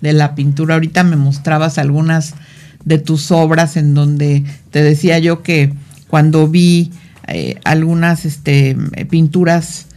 de 0.00 0.14
la 0.14 0.34
pintura. 0.34 0.76
Ahorita 0.76 1.04
me 1.04 1.16
mostrabas 1.16 1.76
algunas 1.76 2.32
de 2.86 2.96
tus 2.96 3.32
obras 3.32 3.76
en 3.76 3.92
donde 3.92 4.44
te 4.70 4.82
decía 4.82 5.18
yo 5.18 5.42
que 5.42 5.74
cuando 6.08 6.48
vi 6.48 6.90
eh, 7.28 7.60
algunas 7.64 8.24
este, 8.24 8.78
pinturas 9.10 9.88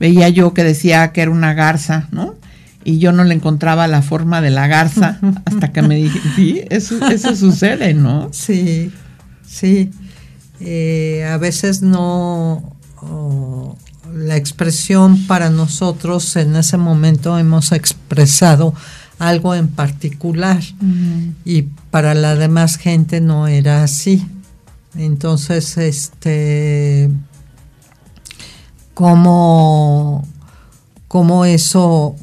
veía 0.00 0.30
yo 0.30 0.52
que 0.52 0.64
decía 0.64 1.12
que 1.12 1.20
era 1.20 1.30
una 1.30 1.54
garza, 1.54 2.08
¿no? 2.10 2.34
Y 2.82 2.98
yo 2.98 3.12
no 3.12 3.22
le 3.22 3.36
encontraba 3.36 3.86
la 3.86 4.02
forma 4.02 4.40
de 4.40 4.50
la 4.50 4.66
garza 4.66 5.20
hasta 5.44 5.70
que 5.70 5.82
me 5.82 5.94
dije, 5.94 6.18
sí, 6.34 6.62
eso, 6.70 7.06
eso 7.08 7.36
sucede, 7.36 7.94
¿no? 7.94 8.30
Sí, 8.32 8.90
sí. 9.46 9.92
Eh, 10.58 11.24
a 11.30 11.36
veces 11.36 11.82
no, 11.82 12.75
la 14.14 14.36
expresión 14.36 15.26
para 15.26 15.50
nosotros 15.50 16.36
en 16.36 16.56
ese 16.56 16.76
momento 16.76 17.38
hemos 17.38 17.72
expresado 17.72 18.74
algo 19.18 19.54
en 19.54 19.68
particular 19.68 20.62
y 21.44 21.62
para 21.90 22.14
la 22.14 22.34
demás 22.34 22.76
gente 22.76 23.20
no 23.20 23.46
era 23.48 23.82
así. 23.82 24.26
Entonces, 24.94 25.76
este 25.76 27.10
cómo, 28.94 30.24
eso 31.44 32.16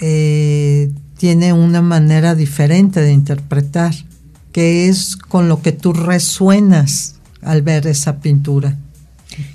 eh, 0.00 0.92
tiene 1.18 1.52
una 1.52 1.82
manera 1.82 2.34
diferente 2.34 3.00
de 3.00 3.12
interpretar, 3.12 3.92
que 4.52 4.88
es 4.88 5.16
con 5.16 5.48
lo 5.48 5.62
que 5.62 5.72
tú 5.72 5.92
resuenas 5.92 7.16
al 7.42 7.62
ver 7.62 7.86
esa 7.88 8.20
pintura. 8.20 8.76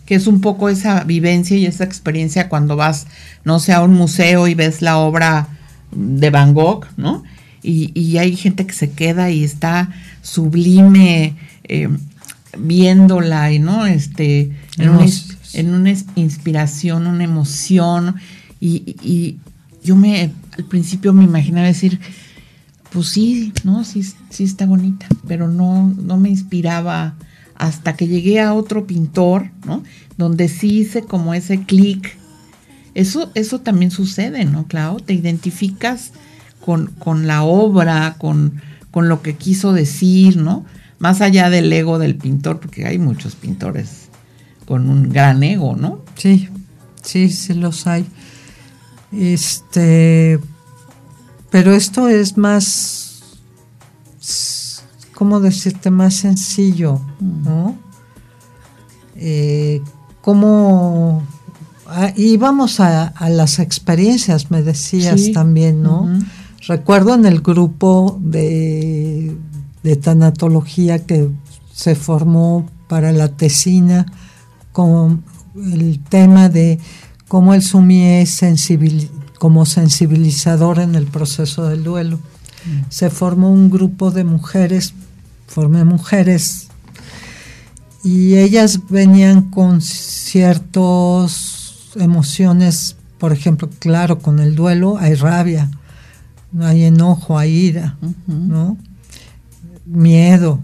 Que 0.05 0.15
es 0.15 0.27
un 0.27 0.41
poco 0.41 0.69
esa 0.69 1.03
vivencia 1.03 1.57
y 1.57 1.65
esa 1.65 1.83
experiencia 1.83 2.49
cuando 2.49 2.75
vas, 2.75 3.07
no 3.43 3.59
sé, 3.59 3.73
a 3.73 3.81
un 3.81 3.93
museo 3.93 4.47
y 4.47 4.53
ves 4.53 4.81
la 4.81 4.97
obra 4.97 5.47
de 5.91 6.29
Van 6.29 6.53
Gogh, 6.53 6.85
¿no? 6.97 7.23
Y, 7.63 8.17
hay 8.17 8.35
gente 8.35 8.65
que 8.65 8.73
se 8.73 8.91
queda 8.91 9.29
y 9.29 9.43
está 9.43 9.89
sublime 10.23 11.35
eh, 11.63 11.89
viéndola 12.57 13.51
y, 13.51 13.59
¿no? 13.59 13.85
Este, 13.85 14.51
en 14.77 15.73
una 15.73 15.93
inspiración, 16.15 17.07
una 17.07 17.23
emoción. 17.23 18.15
Y, 18.59 19.37
yo 19.83 19.95
me, 19.95 20.31
al 20.57 20.65
principio 20.65 21.11
me 21.11 21.23
imaginaba 21.23 21.65
decir, 21.65 21.99
pues 22.91 23.07
sí, 23.09 23.51
no, 23.63 23.83
sí, 23.83 24.03
sí 24.29 24.43
está 24.43 24.67
bonita, 24.67 25.07
pero 25.27 25.47
no, 25.47 25.91
no 25.97 26.17
me 26.17 26.29
inspiraba 26.29 27.15
hasta 27.61 27.95
que 27.95 28.07
llegué 28.07 28.41
a 28.41 28.55
otro 28.55 28.87
pintor, 28.87 29.51
¿no? 29.67 29.83
Donde 30.17 30.49
sí 30.49 30.79
hice 30.79 31.03
como 31.03 31.35
ese 31.35 31.61
clic. 31.61 32.17
Eso, 32.95 33.29
eso 33.35 33.61
también 33.61 33.91
sucede, 33.91 34.45
¿no, 34.45 34.65
Clau? 34.65 34.99
Te 34.99 35.13
identificas 35.13 36.11
con, 36.59 36.87
con 36.87 37.27
la 37.27 37.43
obra, 37.43 38.15
con, 38.17 38.59
con 38.89 39.09
lo 39.09 39.21
que 39.21 39.35
quiso 39.35 39.73
decir, 39.73 40.37
¿no? 40.37 40.65
Más 40.97 41.21
allá 41.21 41.51
del 41.51 41.71
ego 41.71 41.99
del 41.99 42.15
pintor, 42.15 42.59
porque 42.59 42.87
hay 42.87 42.97
muchos 42.97 43.35
pintores 43.35 44.09
con 44.65 44.89
un 44.89 45.09
gran 45.09 45.43
ego, 45.43 45.75
¿no? 45.75 46.03
Sí, 46.15 46.49
sí, 47.03 47.29
sí 47.29 47.53
los 47.53 47.85
hay. 47.85 48.07
Este, 49.11 50.39
pero 51.51 51.75
esto 51.75 52.09
es 52.09 52.39
más, 52.39 53.00
¿cómo 55.21 55.39
decirte? 55.39 55.91
Más 55.91 56.15
sencillo, 56.15 56.99
¿no? 57.19 57.75
Eh, 59.15 59.79
¿Cómo 60.19 61.21
ah, 61.85 62.11
íbamos 62.17 62.79
a, 62.79 63.13
las 63.29 63.59
experiencias, 63.59 64.49
me 64.49 64.63
decías 64.63 65.31
también, 65.31 65.83
¿no? 65.83 66.09
Recuerdo 66.67 67.13
en 67.13 67.27
el 67.27 67.41
grupo 67.41 68.17
de, 68.19 69.37
de 69.83 69.95
tanatología 69.95 71.05
que 71.05 71.29
se 71.71 71.93
formó 71.93 72.67
para 72.87 73.11
la 73.11 73.27
tesina 73.27 74.07
con 74.71 75.23
el 75.55 75.99
tema 75.99 76.49
de 76.49 76.79
cómo 77.27 77.53
el 77.53 77.61
sumi 77.61 78.05
es 78.05 78.41
como 79.37 79.67
sensibilizador 79.67 80.79
en 80.79 80.95
el 80.95 81.05
proceso 81.05 81.69
del 81.69 81.83
duelo. 81.83 82.17
Se 82.89 83.11
formó 83.11 83.51
un 83.51 83.69
grupo 83.69 84.09
de 84.09 84.23
mujeres, 84.23 84.95
formé 85.51 85.83
mujeres, 85.83 86.69
y 88.03 88.37
ellas 88.37 88.79
venían 88.89 89.49
con 89.49 89.81
ciertas 89.81 91.89
emociones, 91.95 92.95
por 93.17 93.33
ejemplo, 93.33 93.69
claro, 93.79 94.19
con 94.19 94.39
el 94.39 94.55
duelo 94.55 94.97
hay 94.97 95.15
rabia, 95.15 95.69
hay 96.59 96.85
enojo, 96.85 97.37
hay 97.37 97.51
ira, 97.51 97.97
¿no? 98.27 98.77
Miedo, 99.85 100.59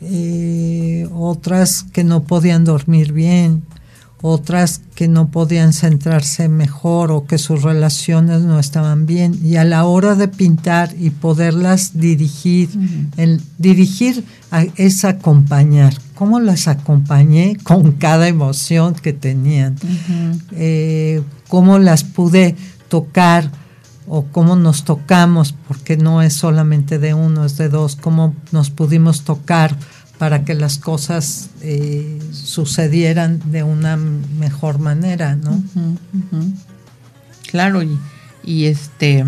eh, 0.00 1.08
otras 1.12 1.84
que 1.92 2.04
no 2.04 2.22
podían 2.22 2.64
dormir 2.64 3.12
bien, 3.12 3.64
otras 4.26 4.80
que 4.94 5.06
no 5.06 5.28
podían 5.28 5.74
centrarse 5.74 6.48
mejor 6.48 7.12
o 7.12 7.26
que 7.26 7.36
sus 7.36 7.62
relaciones 7.62 8.40
no 8.40 8.58
estaban 8.58 9.04
bien. 9.04 9.38
Y 9.44 9.56
a 9.56 9.64
la 9.64 9.84
hora 9.84 10.14
de 10.14 10.28
pintar 10.28 10.94
y 10.98 11.10
poderlas 11.10 12.00
dirigir, 12.00 12.70
el 13.18 13.42
dirigir 13.58 14.24
es 14.76 15.04
acompañar. 15.04 15.92
¿Cómo 16.14 16.40
las 16.40 16.68
acompañé 16.68 17.58
con 17.64 17.92
cada 17.92 18.26
emoción 18.26 18.94
que 18.94 19.12
tenían? 19.12 19.76
Eh, 20.52 21.22
¿Cómo 21.48 21.78
las 21.78 22.02
pude 22.02 22.56
tocar? 22.88 23.50
o 24.06 24.26
cómo 24.32 24.54
nos 24.54 24.84
tocamos, 24.84 25.54
porque 25.66 25.96
no 25.96 26.20
es 26.20 26.34
solamente 26.34 26.98
de 26.98 27.14
uno, 27.14 27.46
es 27.46 27.56
de 27.56 27.70
dos, 27.70 27.96
cómo 27.96 28.34
nos 28.52 28.68
pudimos 28.68 29.22
tocar 29.22 29.78
para 30.18 30.44
que 30.44 30.54
las 30.54 30.78
cosas 30.78 31.50
eh, 31.60 32.18
sucedieran 32.32 33.40
de 33.50 33.62
una 33.62 33.96
mejor 33.96 34.78
manera, 34.78 35.36
¿no? 35.36 35.62
Claro, 37.50 37.82
y, 38.44 38.66
este 38.66 39.24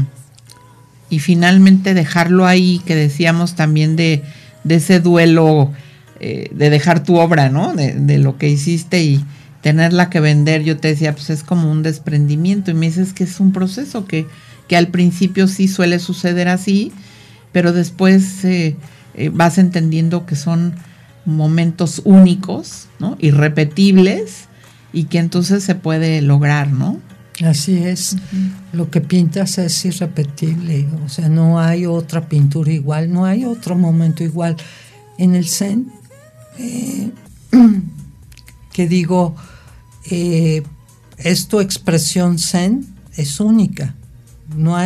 y 1.08 1.18
finalmente 1.20 1.94
dejarlo 1.94 2.46
ahí, 2.46 2.80
que 2.84 2.94
decíamos 2.94 3.54
también 3.54 3.96
de, 3.96 4.22
ese 4.68 5.00
duelo, 5.00 5.72
eh, 6.20 6.50
de 6.52 6.70
dejar 6.70 7.02
tu 7.02 7.16
obra, 7.16 7.48
¿no? 7.48 7.74
De, 7.74 8.18
lo 8.18 8.38
que 8.38 8.48
hiciste 8.48 9.02
y 9.02 9.24
tenerla 9.62 10.10
que 10.10 10.20
vender, 10.20 10.62
yo 10.62 10.76
te 10.76 10.88
decía, 10.88 11.12
pues 11.12 11.30
es 11.30 11.42
como 11.42 11.70
un 11.70 11.82
desprendimiento, 11.82 12.70
y 12.70 12.74
me 12.74 12.86
dices 12.86 13.12
que 13.12 13.24
es 13.24 13.40
un 13.40 13.52
proceso 13.52 14.06
que, 14.06 14.26
que 14.68 14.76
al 14.76 14.88
principio 14.88 15.48
sí 15.48 15.66
suele 15.66 15.98
suceder 15.98 16.48
así, 16.48 16.92
pero 17.52 17.72
después 17.72 18.44
eh, 18.44 18.76
eh, 19.16 19.30
vas 19.30 19.56
entendiendo 19.56 20.26
que 20.26 20.36
son 20.36 20.74
momentos 21.24 22.02
únicos, 22.04 22.86
¿no? 22.98 23.16
Irrepetibles 23.18 24.44
y 24.92 25.04
que 25.04 25.18
entonces 25.18 25.64
se 25.64 25.74
puede 25.74 26.20
lograr, 26.20 26.70
¿no? 26.70 27.00
Así 27.44 27.78
es. 27.78 28.16
Lo 28.72 28.90
que 28.90 29.00
pintas 29.00 29.58
es 29.58 29.84
irrepetible, 29.84 30.86
o 31.04 31.08
sea, 31.08 31.28
no 31.28 31.60
hay 31.60 31.86
otra 31.86 32.28
pintura 32.28 32.72
igual, 32.72 33.12
no 33.12 33.24
hay 33.24 33.44
otro 33.44 33.74
momento 33.74 34.22
igual. 34.22 34.56
En 35.18 35.34
el 35.34 35.48
Zen, 35.48 35.90
eh, 36.58 37.10
que 38.72 38.86
digo, 38.86 39.34
eh, 40.10 40.62
es 41.18 41.48
tu 41.48 41.60
expresión 41.60 42.38
Zen, 42.38 42.86
es 43.16 43.40
única. 43.40 43.94
No, 44.54 44.78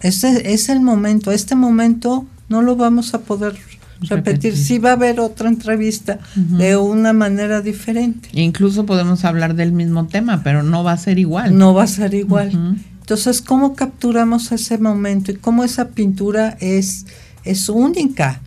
es 0.00 0.68
el 0.68 0.80
momento, 0.80 1.32
este 1.32 1.54
momento 1.54 2.26
no 2.54 2.62
lo 2.62 2.76
vamos 2.76 3.14
a 3.14 3.22
poder 3.22 3.56
repetir. 4.02 4.56
Sí 4.56 4.78
va 4.78 4.90
a 4.90 4.92
haber 4.92 5.18
otra 5.18 5.48
entrevista 5.48 6.20
de 6.36 6.76
una 6.76 7.12
manera 7.12 7.60
diferente. 7.62 8.28
incluso 8.32 8.86
podemos 8.86 9.24
hablar 9.24 9.56
del 9.56 9.72
mismo 9.72 10.06
tema, 10.06 10.42
pero 10.44 10.62
no 10.62 10.84
va 10.84 10.92
a 10.92 10.96
ser 10.96 11.18
igual. 11.18 11.58
No 11.58 11.74
va 11.74 11.82
a 11.82 11.88
ser 11.88 12.14
igual. 12.14 12.78
Entonces, 13.00 13.42
¿cómo 13.42 13.74
capturamos 13.74 14.52
ese 14.52 14.78
momento 14.78 15.32
y 15.32 15.34
cómo 15.34 15.64
esa 15.64 15.88
pintura 15.88 16.56
es, 16.60 17.06
es 17.42 17.68
única? 17.68 18.40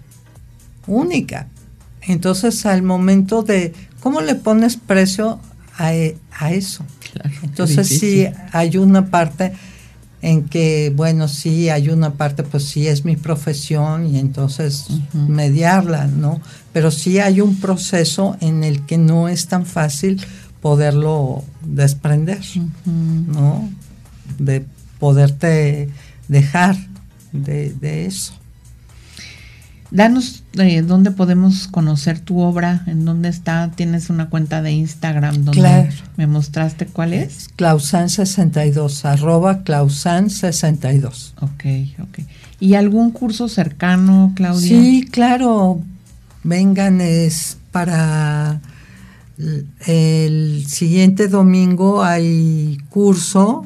Única. 0.87 1.47
Entonces, 2.03 2.65
al 2.65 2.81
momento 2.81 3.43
de, 3.43 3.73
¿cómo 3.99 4.21
le 4.21 4.35
pones 4.35 4.77
precio 4.77 5.41
a, 5.77 5.93
e, 5.93 6.15
eso? 6.49 6.85
Entonces, 7.43 7.89
sí, 7.89 8.25
hay 8.53 8.77
una 8.77 9.07
parte 9.07 9.51
en 10.27 10.43
que, 10.43 10.91
bueno, 10.93 11.29
sí 11.29 11.69
hay 11.69 11.87
una 11.87 12.15
parte, 12.15 12.43
pues 12.43 12.65
sí 12.65 12.85
es 12.85 13.05
mi 13.05 13.15
profesión 13.15 14.13
y 14.13 14.19
entonces 14.19 14.87
mediarla, 15.13 16.07
¿no? 16.07 16.41
Pero 16.73 16.91
sí 16.91 17.19
hay 17.19 17.39
un 17.39 17.55
proceso 17.55 18.35
en 18.41 18.65
el 18.65 18.85
que 18.85 18.97
no 18.97 19.29
es 19.29 19.47
tan 19.47 19.65
fácil 19.65 20.21
poderlo 20.61 21.45
desprender, 21.63 22.41
¿no? 22.83 23.69
De 24.37 24.65
poderte 24.99 25.89
dejar 26.27 26.75
de, 27.31 27.73
de 27.79 28.05
eso. 28.05 28.33
Danos 29.89 30.43
eh, 30.53 30.81
dónde 30.81 31.11
podemos 31.11 31.67
conocer 31.67 32.19
tu 32.19 32.39
obra, 32.39 32.83
en 32.87 33.05
dónde 33.05 33.29
está, 33.29 33.71
tienes 33.73 34.09
una 34.09 34.29
cuenta 34.29 34.61
de 34.61 34.71
Instagram 34.71 35.45
donde 35.45 35.89
me 36.17 36.27
mostraste 36.27 36.85
cuál 36.85 37.13
es. 37.13 37.49
Clausan62, 37.57 39.05
arroba 39.05 39.63
Clausan62. 39.63 41.33
Ok, 41.39 42.01
ok. 42.03 42.19
¿Y 42.59 42.73
algún 42.73 43.11
curso 43.11 43.47
cercano, 43.47 44.33
Claudia? 44.35 44.67
Sí, 44.67 45.07
claro. 45.09 45.79
Vengan, 46.43 47.01
es 47.01 47.57
para 47.71 48.59
el 49.85 50.65
siguiente 50.67 51.27
domingo 51.27 52.03
hay 52.03 52.77
curso. 52.89 53.65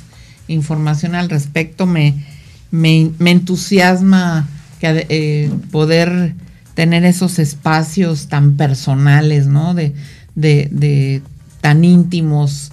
información 0.49 1.15
al 1.15 1.29
respecto. 1.29 1.87
Me, 1.87 2.25
me, 2.71 3.13
entusiasma 3.19 4.49
que, 4.81 5.07
eh, 5.09 5.53
poder 5.71 6.35
tener 6.75 7.05
esos 7.05 7.39
espacios 7.39 8.27
tan 8.29 8.57
personales, 8.57 9.47
¿no? 9.47 9.75
De, 9.75 9.95
de, 10.35 10.69
de 10.71 11.23
tan 11.61 11.85
íntimos 11.85 12.73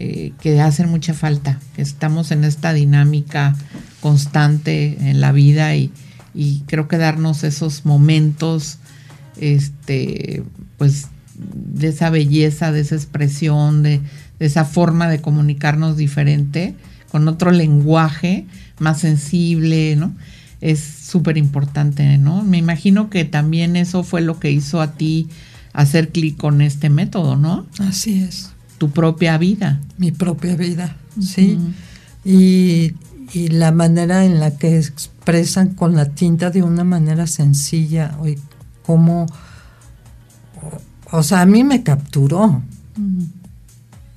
eh, 0.00 0.32
que 0.40 0.60
hacen 0.60 0.90
mucha 0.90 1.14
falta, 1.14 1.60
estamos 1.76 2.32
en 2.32 2.42
esta 2.42 2.72
dinámica 2.72 3.54
constante 4.00 4.98
en 5.08 5.20
la 5.20 5.30
vida 5.30 5.76
y, 5.76 5.92
creo 6.66 6.88
que 6.88 6.98
darnos 6.98 7.44
esos 7.44 7.86
momentos, 7.86 8.78
este, 9.40 10.42
pues, 10.78 11.06
de 11.36 11.88
esa 11.88 12.10
belleza, 12.10 12.72
de 12.72 12.80
esa 12.80 12.96
expresión, 12.96 13.84
de, 13.84 14.00
esa 14.40 14.64
forma 14.64 15.08
de 15.08 15.20
comunicarnos 15.20 15.96
diferente, 15.96 16.74
con 17.12 17.28
otro 17.28 17.52
lenguaje 17.52 18.46
más 18.80 18.98
sensible, 18.98 19.94
¿no? 19.94 20.12
Es 20.60 20.80
súper 20.80 21.38
importante, 21.38 22.18
¿no? 22.18 22.42
Me 22.42 22.58
imagino 22.58 23.10
que 23.10 23.24
también 23.24 23.76
eso 23.76 24.02
fue 24.02 24.22
lo 24.22 24.40
que 24.40 24.50
hizo 24.50 24.80
a 24.80 24.92
ti 24.94 25.28
hacer 25.74 26.10
clic 26.10 26.38
con 26.38 26.62
este 26.62 26.88
método, 26.88 27.36
¿no? 27.36 27.66
Así 27.80 28.22
es. 28.22 28.52
Tu 28.78 28.90
propia 28.90 29.36
vida. 29.36 29.80
Mi 29.98 30.12
propia 30.12 30.56
vida, 30.56 30.96
sí. 31.20 31.58
Y, 32.24 32.94
la 33.50 33.72
manera 33.72 34.24
en 34.24 34.38
la 34.38 34.56
que 34.56 34.78
expresan 34.78 35.70
con 35.70 35.96
la 35.96 36.10
tinta 36.10 36.50
de 36.50 36.62
una 36.62 36.84
manera 36.84 37.26
sencilla, 37.26 38.16
como, 38.84 39.26
o, 41.10 41.22
sea, 41.24 41.40
a 41.40 41.46
mí 41.46 41.64
me 41.64 41.82
capturó, 41.82 42.62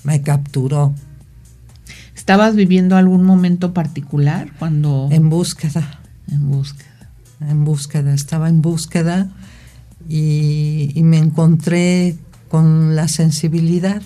me 0.04 0.22
capturó. 0.22 0.94
¿Estabas 2.16 2.56
viviendo 2.56 2.96
algún 2.96 3.24
momento 3.24 3.74
particular 3.74 4.52
cuando... 4.60 5.08
En 5.12 5.32
búsqueda. 5.32 6.02
En 6.30 6.52
búsqueda. 6.52 7.10
En 7.40 7.66
búsqueda, 7.66 8.14
estaba 8.14 8.50
en 8.50 8.62
búsqueda 8.62 9.32
y, 10.10 10.92
me 11.04 11.18
encontré 11.18 12.16
con 12.50 12.96
la 12.96 13.08
sensibilidad. 13.08 14.02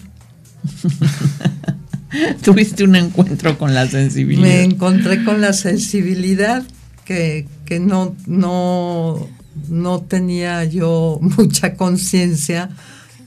Tuviste 2.43 2.83
un 2.83 2.95
encuentro 2.95 3.57
con 3.57 3.73
la 3.73 3.87
sensibilidad. 3.87 4.47
Me 4.47 4.63
encontré 4.63 5.23
con 5.23 5.41
la 5.41 5.53
sensibilidad 5.53 6.63
que, 7.05 7.47
no, 7.79 8.15
no, 8.25 9.27
no 9.69 10.01
tenía 10.01 10.63
yo 10.65 11.19
mucha 11.37 11.75
conciencia 11.75 12.69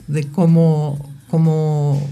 de 0.07 0.27
cómo, 0.29 0.99
cómo 1.29 2.11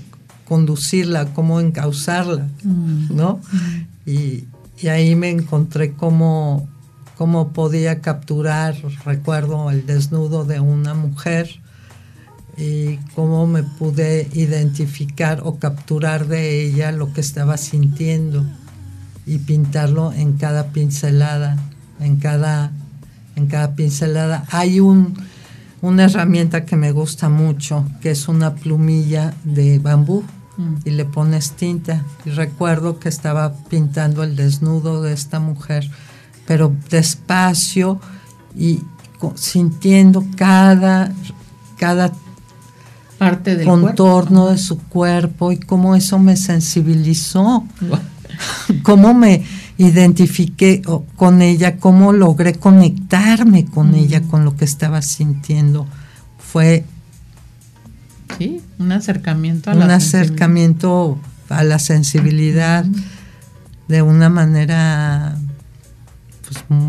conducirla, 0.49 1.33
cómo 1.33 1.61
encauzarla, 1.61 2.49
mm. 2.63 3.15
¿no? 3.15 3.41
Y, 4.07 4.45
y, 4.81 4.89
ahí 4.89 5.15
me 5.15 5.31
encontré 5.31 5.93
como 5.93 6.69
cómo 7.17 7.53
podía 7.53 8.01
capturar, 8.01 8.77
recuerdo, 9.05 9.71
el 9.71 9.87
desnudo 9.87 10.45
de 10.45 10.61
una 10.61 10.95
mujer 10.95 11.61
y 12.57 12.97
cómo 13.15 13.47
me 13.47 13.63
pude 13.63 14.29
identificar 14.33 15.41
o 15.45 15.59
capturar 15.59 16.27
de 16.27 16.65
ella 16.65 16.93
lo 16.93 17.13
que 17.13 17.21
estaba 17.21 17.57
sintiendo 17.57 18.45
y 19.27 19.39
pintarlo 19.39 20.13
en 20.13 20.35
cada 20.35 20.69
pincelada, 20.69 21.57
en 22.01 22.17
cada, 22.17 22.73
en 23.37 23.47
cada 23.47 23.75
pincelada. 23.75 24.45
Hay 24.51 24.81
un, 24.81 25.15
una 25.81 26.05
herramienta 26.05 26.65
que 26.65 26.77
me 26.77 26.93
gusta 26.93 27.29
mucho, 27.29 27.87
que 28.01 28.11
es 28.11 28.29
una 28.29 28.55
plumilla 28.55 29.35
de 29.45 29.79
bambú 29.79 30.25
y 30.85 30.91
le 30.91 31.05
pones 31.05 31.53
tinta. 31.53 32.05
Y 32.25 32.31
recuerdo 32.31 32.99
que 32.99 33.09
estaba 33.09 33.55
pintando 33.69 34.23
el 34.23 34.37
desnudo 34.37 35.03
de 35.03 35.13
esta 35.13 35.41
mujer, 35.41 35.91
pero 36.53 36.77
despacio 36.91 37.99
y 38.55 38.81
sintiendo 39.37 40.23
cada, 40.37 41.11
cada 41.79 42.13
parte 43.17 43.57
del 43.57 43.67
contorno 43.67 44.49
de 44.49 44.59
su 44.59 44.77
cuerpo 44.77 45.51
y 45.51 45.57
cómo 45.57 45.97
eso 45.97 46.19
me 46.19 46.37
sensibilizó, 46.37 47.65
cómo 48.83 49.15
me 49.15 49.47
identifiqué 49.79 50.83
con 51.17 51.41
ella, 51.41 51.79
cómo 51.79 52.13
logré 52.13 52.53
conectarme 52.53 53.65
con 53.65 53.95
ella, 53.95 54.21
con 54.21 54.45
lo 54.45 54.55
que 54.55 54.67
estaba 54.67 55.01
sintiendo. 55.01 55.87
Fue 56.37 56.85
sí, 58.37 58.61
un 58.79 58.93
acercamiento 58.93 59.71
a 59.71 59.75
un 59.75 59.91
acercamiento 59.91 61.19
a 61.49 61.65
la 61.65 61.79
sensibilidad 61.79 62.85
de 63.89 64.03
una 64.03 64.29
manera 64.29 65.39
pues, 66.69 66.81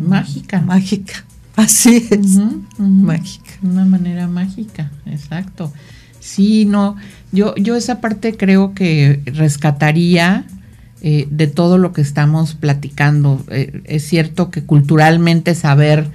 mágica. 0.00 0.60
Mágica. 0.60 1.24
Así 1.56 2.06
es, 2.10 2.38
mágica. 2.78 3.50
Una 3.62 3.84
manera 3.84 4.28
mágica, 4.28 4.92
exacto. 5.06 5.72
Sí, 6.20 6.64
no, 6.64 6.96
yo, 7.32 7.54
yo 7.56 7.74
esa 7.74 8.00
parte 8.00 8.36
creo 8.36 8.74
que 8.74 9.22
rescataría 9.26 10.44
eh, 11.00 11.26
de 11.30 11.46
todo 11.48 11.76
lo 11.76 11.92
que 11.92 12.00
estamos 12.00 12.54
platicando. 12.54 13.44
Eh, 13.50 13.82
es 13.84 14.04
cierto 14.04 14.50
que 14.50 14.62
culturalmente 14.62 15.56
saber 15.56 16.06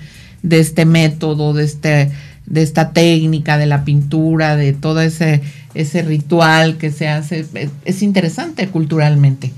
de 0.44 0.60
este 0.60 0.86
método, 0.86 1.54
de 1.54 1.66
este, 1.66 2.12
de 2.46 2.62
esta 2.62 2.94
técnica, 2.94 3.58
de 3.58 3.66
la 3.66 3.84
pintura, 3.84 4.56
de 4.56 4.72
todo 4.72 5.02
ese, 5.02 5.42
ese 5.74 6.04
ritual 6.04 6.78
que 6.78 6.92
se 6.92 7.10
hace, 7.10 7.46
es 7.84 8.02
interesante 8.02 8.68
culturalmente. 8.70 9.52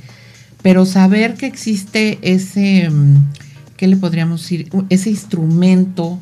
Pero 0.66 0.88
saber 0.88 1.36
que 1.36 1.46
existe 1.46 2.18
ese 2.24 2.90
mm, 2.90 3.18
¿qué 3.78 3.86
le 3.88 3.98
podríamos 3.98 4.42
decir? 4.42 4.68
Ese 4.90 5.12
instrumento 5.12 6.18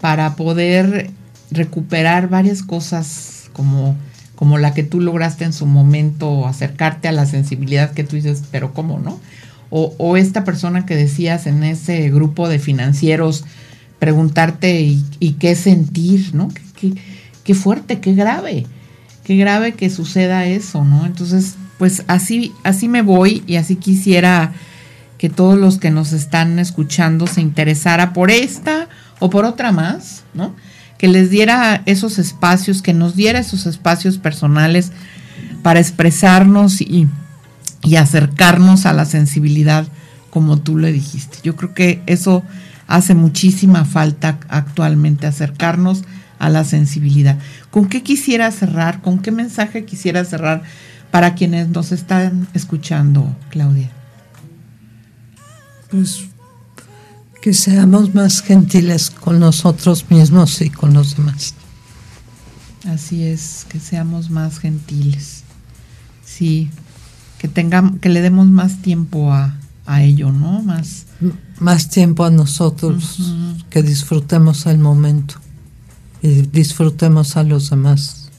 para 0.00 0.36
poder 0.36 1.10
recuperar 1.50 2.28
varias 2.28 2.62
cosas 2.62 3.50
como, 3.52 3.96
como 4.36 4.58
la 4.58 4.72
que 4.72 4.84
tú 4.84 5.00
lograste 5.00 5.42
en 5.42 5.52
su 5.52 5.66
momento, 5.66 6.46
acercarte 6.46 7.08
a 7.08 7.12
la 7.12 7.26
sensibilidad 7.26 7.90
que 7.90 8.04
tú 8.04 8.14
dices, 8.14 8.44
pero 8.52 8.72
¿cómo 8.72 9.00
no? 9.00 9.18
O, 9.74 10.16
esta 10.16 10.44
persona 10.44 10.86
que 10.86 10.94
decías 10.94 11.48
en 11.48 11.64
ese 11.64 12.08
grupo 12.08 12.48
de 12.48 12.60
financieros, 12.60 13.44
preguntarte 13.98 14.80
y, 14.80 15.32
qué 15.40 15.56
sentir, 15.56 16.36
¿no? 16.36 16.50
Qué, 16.78 16.92
qué, 17.42 17.54
fuerte, 17.56 17.98
qué 17.98 18.14
grave, 18.14 18.66
qué 19.24 19.34
grave 19.36 19.72
que 19.72 19.90
suceda 19.90 20.46
eso, 20.46 20.84
¿no? 20.84 21.04
Entonces, 21.04 21.56
pues 21.82 22.04
así, 22.06 22.52
así 22.62 22.86
me 22.86 23.02
voy 23.02 23.42
y 23.48 23.56
así 23.56 23.74
quisiera 23.74 24.52
que 25.18 25.28
todos 25.28 25.58
los 25.58 25.78
que 25.78 25.90
nos 25.90 26.12
están 26.12 26.60
escuchando 26.60 27.26
se 27.26 27.40
interesara 27.40 28.12
por 28.12 28.30
esta 28.30 28.88
o 29.18 29.30
por 29.30 29.44
otra 29.44 29.72
más, 29.72 30.22
¿no? 30.32 30.54
Que 30.96 31.08
les 31.08 31.28
diera 31.28 31.82
esos 31.86 32.20
espacios, 32.20 32.82
que 32.82 32.94
nos 32.94 33.16
diera 33.16 33.40
esos 33.40 33.66
espacios 33.66 34.18
personales 34.18 34.92
para 35.64 35.80
expresarnos 35.80 36.80
y, 36.80 37.08
y 37.82 37.96
acercarnos 37.96 38.86
a 38.86 38.92
la 38.92 39.04
sensibilidad 39.04 39.84
como 40.30 40.60
tú 40.60 40.78
le 40.78 40.92
dijiste. 40.92 41.38
Yo 41.42 41.56
creo 41.56 41.74
que 41.74 42.00
eso 42.06 42.44
hace 42.86 43.16
muchísima 43.16 43.84
falta 43.84 44.38
actualmente, 44.48 45.26
acercarnos 45.26 46.04
a 46.38 46.48
la 46.48 46.62
sensibilidad. 46.62 47.38
¿Con 47.72 47.88
qué 47.88 48.04
quisiera 48.04 48.52
cerrar? 48.52 49.00
¿Con 49.00 49.18
qué 49.18 49.32
mensaje 49.32 49.84
quisiera 49.84 50.24
cerrar 50.24 50.62
para 51.12 51.36
quienes 51.36 51.68
nos 51.68 51.92
están 51.92 52.48
escuchando, 52.54 53.36
Claudia? 53.50 53.90
pues 55.92 56.24
que 57.42 57.52
seamos 57.52 58.14
más 58.14 58.40
gentiles 58.40 59.10
con 59.10 59.38
nosotros 59.38 60.06
mismos 60.10 60.60
y 60.62 60.70
con 60.70 60.94
los 60.94 61.16
demás. 61.16 61.54
Así 62.88 63.24
es, 63.24 63.66
que 63.68 63.78
seamos 63.78 64.30
más 64.30 64.58
gentiles. 64.58 65.42
Sí, 66.24 66.70
que 67.38 67.48
tengamos, 67.48 68.00
que 68.00 68.08
le 68.08 68.22
demos 68.22 68.48
más 68.48 68.80
tiempo 68.80 69.32
a, 69.32 69.58
ello, 70.00 70.32
¿no? 70.32 70.62
Más, 70.62 71.06
más 71.58 71.90
tiempo 71.90 72.24
a 72.24 72.30
nosotros, 72.30 73.20
que 73.68 73.82
disfrutemos 73.82 74.64
el 74.64 74.78
momento 74.78 75.34
y 76.22 76.42
disfrutemos 76.42 77.36
a 77.36 77.42
los 77.42 77.68
demás, 77.68 78.30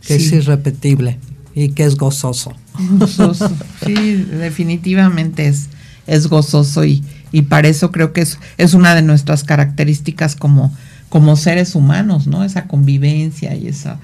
que 0.00 0.14
es 0.14 0.32
irrepetible 0.32 1.18
y 1.54 1.70
que 1.70 1.84
es 1.84 1.96
gozoso. 1.96 2.54
Gozoso, 2.98 3.50
sí, 3.84 3.94
definitivamente 3.94 5.48
es 5.48 5.68
es 6.10 6.26
gozoso 6.26 6.84
y, 6.84 7.04
y 7.30 7.42
para 7.42 7.68
eso 7.68 7.92
creo 7.92 8.12
que 8.12 8.22
es, 8.22 8.38
es 8.58 8.74
una 8.74 8.96
de 8.96 9.02
nuestras 9.02 9.44
características 9.44 10.34
como, 10.34 10.74
como 11.08 11.36
seres 11.36 11.76
humanos, 11.76 12.26
¿no? 12.26 12.42
Esa 12.44 12.66
convivencia 12.66 13.54
y 13.54 13.68
esa... 13.68 13.98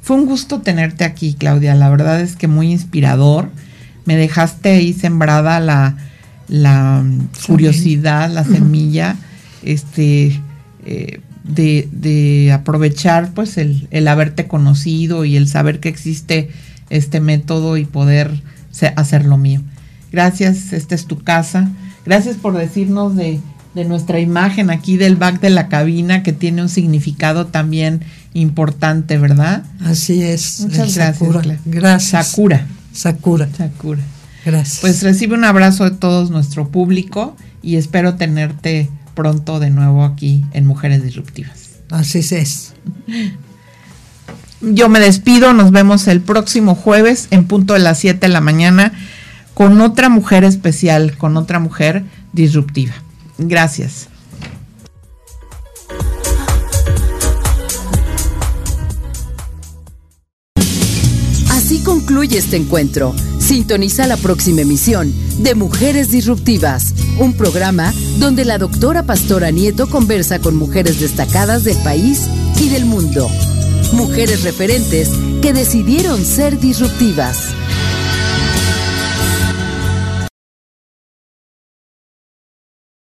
Fue 0.00 0.16
un 0.16 0.24
gusto 0.24 0.62
tenerte 0.62 1.04
aquí, 1.04 1.34
Claudia. 1.34 1.74
La 1.74 1.90
verdad 1.90 2.22
es 2.22 2.36
que 2.36 2.48
muy 2.48 2.72
inspirador. 2.72 3.50
Me 4.06 4.16
dejaste 4.16 4.70
ahí 4.70 4.94
sembrada 4.94 5.60
la, 5.60 5.96
la 6.48 7.04
curiosidad, 7.46 8.30
la 8.32 8.44
semilla, 8.44 9.16
este, 9.62 10.40
eh, 10.86 11.20
de, 11.44 11.88
de, 11.92 12.50
aprovechar 12.50 13.32
pues 13.34 13.58
el, 13.58 13.86
el, 13.90 14.08
haberte 14.08 14.48
conocido 14.48 15.24
y 15.24 15.36
el 15.36 15.46
saber 15.46 15.78
que 15.78 15.88
existe 15.90 16.50
este 16.92 17.20
método 17.20 17.78
y 17.78 17.84
poder 17.84 18.42
hacer 18.96 19.24
lo 19.24 19.38
mío. 19.38 19.60
Gracias, 20.12 20.72
esta 20.72 20.94
es 20.94 21.06
tu 21.06 21.22
casa. 21.22 21.70
Gracias 22.04 22.36
por 22.36 22.56
decirnos 22.56 23.16
de, 23.16 23.40
nuestra 23.74 24.20
imagen 24.20 24.68
aquí 24.70 24.98
del 24.98 25.16
back 25.16 25.40
de 25.40 25.48
la 25.48 25.68
cabina 25.68 26.22
que 26.22 26.34
tiene 26.34 26.60
un 26.60 26.68
significado 26.68 27.46
también 27.46 28.02
importante, 28.34 29.16
¿verdad? 29.16 29.64
Así 29.80 30.22
es. 30.22 30.60
Muchas 30.60 30.94
gracias. 30.94 31.18
Sakura. 31.18 31.58
Gracias. 31.64 32.26
Sakura. 32.28 32.66
Sakura. 32.92 33.48
Sakura. 33.56 34.02
Gracias. 34.44 34.80
Pues 34.82 35.02
recibe 35.02 35.34
un 35.34 35.44
abrazo 35.44 35.84
de 35.84 35.92
todos 35.92 36.30
nuestro 36.30 36.68
público 36.68 37.34
y 37.62 37.76
espero 37.76 38.16
tenerte 38.16 38.90
pronto 39.14 39.60
de 39.60 39.70
nuevo 39.70 40.04
aquí 40.04 40.44
en 40.52 40.66
Mujeres 40.66 41.02
Disruptivas. 41.02 41.70
Así 41.90 42.18
es. 42.18 42.74
Yo 44.62 44.88
me 44.88 45.00
despido, 45.00 45.52
nos 45.52 45.72
vemos 45.72 46.06
el 46.06 46.20
próximo 46.20 46.76
jueves 46.76 47.26
en 47.30 47.46
punto 47.46 47.74
de 47.74 47.80
las 47.80 47.98
7 47.98 48.20
de 48.20 48.28
la 48.28 48.40
mañana 48.40 48.92
con 49.54 49.80
otra 49.80 50.08
mujer 50.08 50.44
especial, 50.44 51.16
con 51.18 51.36
otra 51.36 51.58
mujer 51.58 52.04
disruptiva. 52.32 52.94
Gracias. 53.38 54.08
Así 61.50 61.82
concluye 61.82 62.38
este 62.38 62.56
encuentro. 62.56 63.14
Sintoniza 63.40 64.06
la 64.06 64.16
próxima 64.16 64.60
emisión 64.60 65.12
de 65.38 65.56
Mujeres 65.56 66.12
Disruptivas, 66.12 66.94
un 67.18 67.32
programa 67.32 67.92
donde 68.18 68.44
la 68.44 68.58
doctora 68.58 69.02
Pastora 69.02 69.50
Nieto 69.50 69.90
conversa 69.90 70.38
con 70.38 70.54
mujeres 70.56 71.00
destacadas 71.00 71.64
del 71.64 71.76
país 71.78 72.28
y 72.60 72.68
del 72.68 72.86
mundo. 72.86 73.28
Mujeres 73.92 74.42
referentes 74.42 75.10
que 75.42 75.52
decidieron 75.52 76.24
ser 76.24 76.58
disruptivas. 76.58 77.54